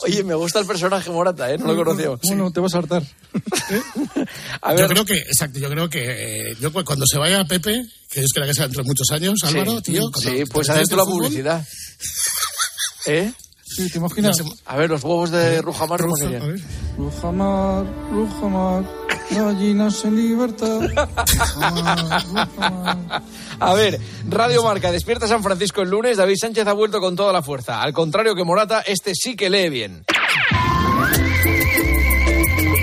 [0.01, 1.59] Oye, me gusta el personaje Morata, ¿eh?
[1.59, 2.21] No lo conocíamos.
[2.27, 3.03] Bueno, te vas a hartar.
[4.63, 8.21] A Yo creo que, exacto, yo creo que eh, yo cuando se vaya Pepe, que
[8.21, 10.11] yo espero que sea dentro de muchos años, Álvaro, sí, tío.
[10.21, 11.65] sí, pues tú la publicidad.
[13.07, 13.33] ¿Eh?
[13.65, 14.43] Sí, ¿te imaginas?
[14.67, 16.41] A ver, los huevos de Rujamar, ¿cómo Ruja.
[16.97, 18.85] Rujamar, Rujamar,
[19.31, 20.81] gallinas en libertad.
[23.61, 26.17] A ver, Radio Marca, despierta San Francisco el lunes.
[26.17, 27.83] David Sánchez ha vuelto con toda la fuerza.
[27.83, 30.05] Al contrario que Morata, este sí que lee bien.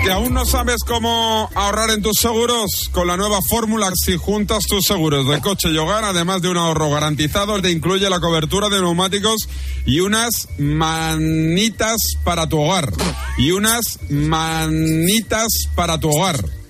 [0.02, 2.90] ¿Que aún no sabes cómo ahorrar en tus seguros?
[2.90, 6.56] Con la nueva fórmula, si juntas tus seguros de coche y hogar, además de un
[6.56, 9.48] ahorro garantizado, te incluye la cobertura de neumáticos
[9.86, 12.92] y unas manitas para tu hogar.
[13.38, 15.46] Y unas manitas
[15.76, 16.61] para tu hogar.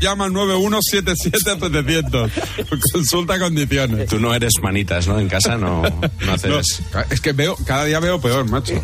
[0.00, 2.30] Llama al 9177700.
[2.92, 4.08] Consulta condiciones.
[4.08, 5.18] Tú no eres manitas, ¿no?
[5.18, 6.50] En casa no, no haces.
[6.50, 8.74] No, es que veo, cada día veo peor, macho.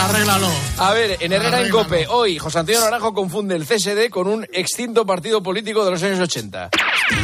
[0.00, 0.48] Arréglalo.
[0.78, 1.70] A ver, en Herrera en.
[1.70, 6.02] Cope, hoy José Antonio Naranjo confunde el CSD con un extinto partido político de los
[6.02, 6.70] años 80.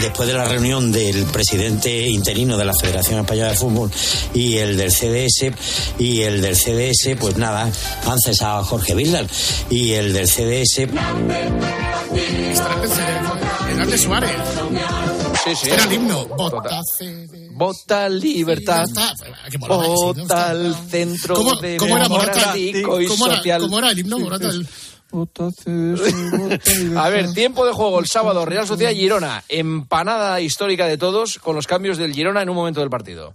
[0.00, 3.90] Después de la reunión del presidente interino de la Federación Española de Fútbol
[4.34, 5.52] y el del CDS,
[5.98, 7.70] y el del CDS, pues nada,
[8.06, 9.26] han cesado a Jorge Villar.
[9.70, 10.88] Y el del CDS.
[12.14, 14.30] Estará en el Hernández Suárez.
[15.44, 15.70] Sí, sí.
[15.70, 16.26] Era el himno.
[16.26, 16.80] Vota.
[17.52, 18.86] Vota libertad.
[19.58, 22.54] Vota al centro ¿Cómo, de cómo era Morata?
[22.84, 23.62] ¿Cómo era, social.
[23.62, 24.48] cómo era el himno Morata?
[24.48, 24.66] El-.
[26.96, 29.44] A ver, tiempo de juego el sábado, Real Sociedad Girona.
[29.48, 33.34] Empanada histórica de todos con los cambios del Girona en un momento del partido.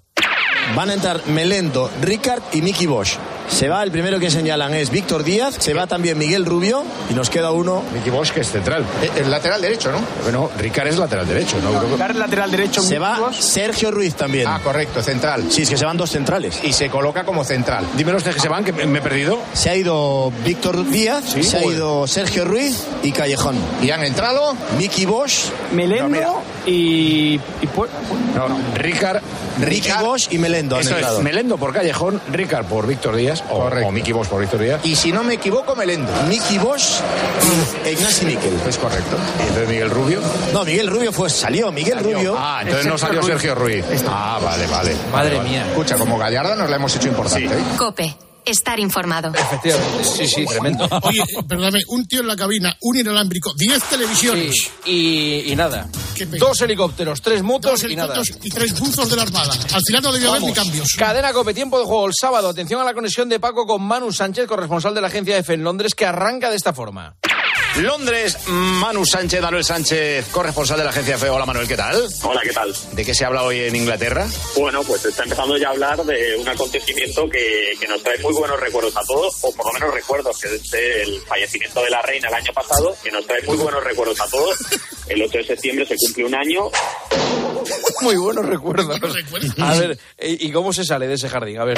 [0.76, 3.18] Van a entrar Melendo, Ricard y Miki Bosch.
[3.52, 7.14] Se va, el primero que señalan es Víctor Díaz, se va también Miguel Rubio y
[7.14, 7.84] nos queda uno.
[7.94, 8.84] Miki Bosch, que es central.
[9.16, 10.00] El lateral derecho, ¿no?
[10.24, 11.70] Bueno, Ricard es lateral derecho, ¿no?
[11.80, 12.82] Creo que- lateral derecho.
[12.82, 14.48] Se va Sergio Ruiz también.
[14.48, 15.46] Ah, correcto, central.
[15.52, 16.60] Sí, es que se van dos centrales.
[16.64, 17.86] Y se coloca como central.
[17.96, 19.38] Dime los que se van, que me he perdido.
[19.54, 21.44] Se ha ido Víctor Díaz, Sí.
[21.44, 23.56] se ha ido Sergio Ruiz y Callejón.
[23.84, 24.56] ¿Y han entrado?
[24.78, 26.34] Miki Bosch, No, mira.
[26.66, 27.40] y,
[28.36, 29.22] No, no, Ricard.
[29.60, 31.18] Ricky Bosch y Melendo han Eso entrado.
[31.18, 33.41] es, Melendo por Callejón, Ricard por Víctor Díaz.
[33.50, 34.82] Díaz o, o Mickey Bosch por Víctor Díaz.
[34.84, 36.12] Y si no me equivoco, Melendo.
[36.28, 37.00] Miki Bosch
[37.86, 38.54] y Ignasi Miquel.
[38.68, 39.18] Es correcto.
[39.40, 40.22] Y entonces Miguel Rubio.
[40.54, 42.36] No, Miguel Rubio fue, salió, Miguel Rubio.
[42.38, 43.86] Ah, entonces no salió Sergio Ruiz.
[44.08, 44.96] Ah, vale, vale.
[45.12, 45.66] Madre Vale, mía.
[45.68, 47.46] Escucha, como Gallarda nos la hemos hecho importante.
[47.46, 47.64] ¿eh?
[47.78, 48.16] Cope,
[48.46, 49.32] estar informado.
[49.34, 50.88] Efectivamente, sí, sí, tremendo.
[51.04, 54.56] Oye, perdóname, un tío en la cabina, un inalámbrico, 10 televisiones.
[54.84, 54.92] Sí,
[55.46, 55.88] y, y nada.
[56.40, 58.14] Dos helicópteros, tres motos Dos y nada.
[58.14, 59.54] helicópteros y tres buzos de la Armada.
[59.74, 60.94] Al final no debió haber ni cambios.
[60.98, 62.50] Cadena Cope, tiempo de juego el sábado.
[62.50, 65.64] Atención a la conexión de Paco con Manu Sánchez, corresponsal de la agencia EFE en
[65.64, 67.16] Londres, que arranca de esta forma.
[67.78, 71.30] Londres, Manu Sánchez, Manuel Sánchez, corresponsal de la agencia FE.
[71.30, 72.06] Hola Manuel, ¿qué tal?
[72.24, 72.76] Hola, ¿qué tal?
[72.92, 74.28] ¿De qué se habla hoy en Inglaterra?
[74.58, 78.34] Bueno, pues está empezando ya a hablar de un acontecimiento que, que nos trae muy
[78.34, 82.02] buenos recuerdos a todos, o por lo menos recuerdos, que es el fallecimiento de la
[82.02, 84.58] reina el año pasado, que nos trae muy buenos recuerdos a todos.
[85.08, 86.70] El 8 de septiembre se cumple un año.
[88.02, 89.00] Muy buenos recuerdos.
[89.60, 91.60] A ver, ¿y cómo se sale de ese jardín?
[91.60, 91.78] A ver.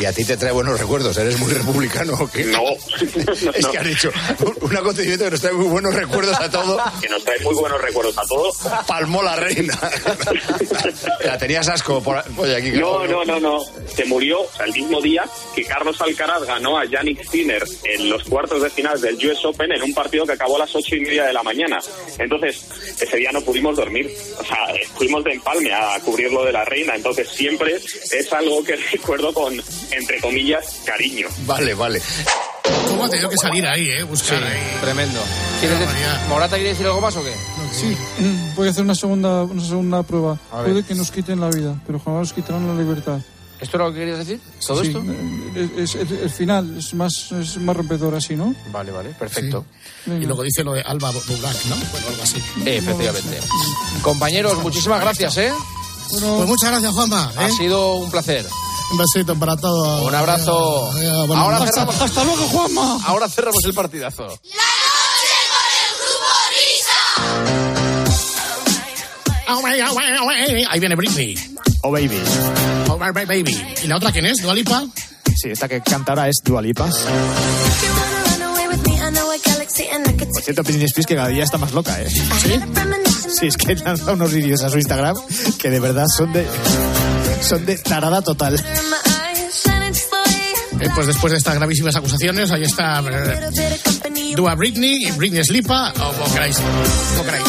[0.00, 2.44] Y a ti te trae buenos recuerdos, ¿eres muy republicano o qué?
[2.44, 2.60] No,
[3.54, 4.10] Es que han hecho
[4.60, 6.80] un acontecimiento que nos trae muy buenos recuerdos a todos.
[7.00, 8.58] que nos trae muy buenos recuerdos a todos.
[8.86, 9.76] Palmó la reina.
[11.24, 12.70] la tenías asco por oye, aquí.
[12.72, 13.64] No, no, no, no.
[13.92, 15.24] Se murió o sea, el mismo día
[15.54, 19.72] que Carlos Alcaraz ganó a Yannick Sinner en los cuartos de final del US Open
[19.72, 21.78] en un partido que acabó a las ocho y media de la mañana.
[22.18, 22.64] Entonces,
[23.00, 24.08] ese día no pudimos dormir.
[24.38, 24.58] O sea,
[24.94, 26.94] fuimos de empalme a cubrir lo de la reina.
[26.94, 29.60] Entonces, siempre es algo que recuerdo con,
[29.90, 31.26] entre comillas, cariño.
[31.46, 32.00] Vale, vale.
[32.88, 34.02] ¿Cómo ha tenido que salir ahí, eh?
[34.02, 34.58] Buscar ahí.
[34.80, 35.20] Tremendo.
[35.60, 35.96] ¿Quieres decir-
[36.28, 37.34] ¿Morata quiere decir algo más o qué?
[37.72, 37.96] Sí,
[38.56, 40.36] voy a hacer una segunda, una segunda prueba.
[40.50, 43.18] Puede que nos quiten la vida, pero jamás nos quitarán la libertad.
[43.58, 44.38] ¿Esto era lo que querías decir?
[44.66, 45.02] ¿Todo Sí, esto?
[45.06, 48.54] eh, Es, es- el final es más, es más rompedor así, ¿no?
[48.70, 49.64] Vale, vale, perfecto.
[50.06, 51.76] Y luego dice lo de Alba Burak, ¿no?
[51.90, 52.42] Bueno, algo así.
[52.66, 53.38] Efectivamente.
[54.02, 55.52] Compañeros, muchísimas gracias, ¿eh?
[56.10, 57.32] Pues muchas gracias, Juanma.
[57.36, 57.52] Ha ¿eh?
[57.52, 58.46] sido un placer.
[58.92, 60.02] Un besito para todos.
[60.06, 60.90] Un abrazo.
[61.26, 62.00] Bueno, Ahora hasta- cerramos.
[62.00, 63.00] hasta luego, Juanma.
[63.06, 64.38] Ahora cerramos el partidazo.
[70.68, 71.34] Ahí viene Britney.
[71.82, 72.20] Oh, baby.
[72.88, 73.56] Oh, my baby.
[73.82, 74.38] ¿Y la otra quién es?
[74.42, 74.84] ¿Dualipa?
[75.36, 76.88] Sí, esta que canta ahora es Dua Lipa.
[80.32, 82.08] Por cierto, Britney Spears que cada día está más loca, ¿eh?
[82.10, 82.60] ¿Sí?
[83.40, 85.14] Sí, es que lanza unos vídeos a su Instagram
[85.58, 86.46] que de verdad son de...
[87.40, 88.54] Son de tarada total.
[90.80, 93.50] Eh, pues después de estas gravísimas acusaciones, ahí está eh,
[94.36, 96.56] Dua Britney, Britney Slipa, o como queráis.
[96.56, 97.44] Como queráis.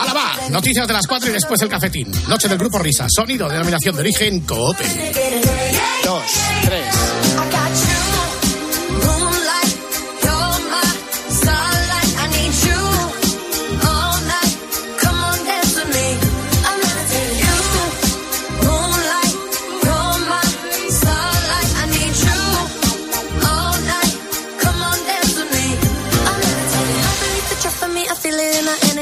[0.00, 0.48] ¡Hala va!
[0.50, 2.10] Noticias de las 4 y después el cafetín.
[2.28, 3.06] Noche del grupo Risa.
[3.08, 4.84] Sonido, denominación de origen, Cope.
[6.04, 6.22] Dos,
[6.64, 7.03] tres.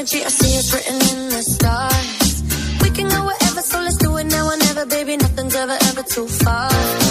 [0.02, 2.42] I see it's written in the stars.
[2.82, 5.16] We can go wherever, so let's do it now or never, baby.
[5.16, 7.01] Nothing's ever, ever too far.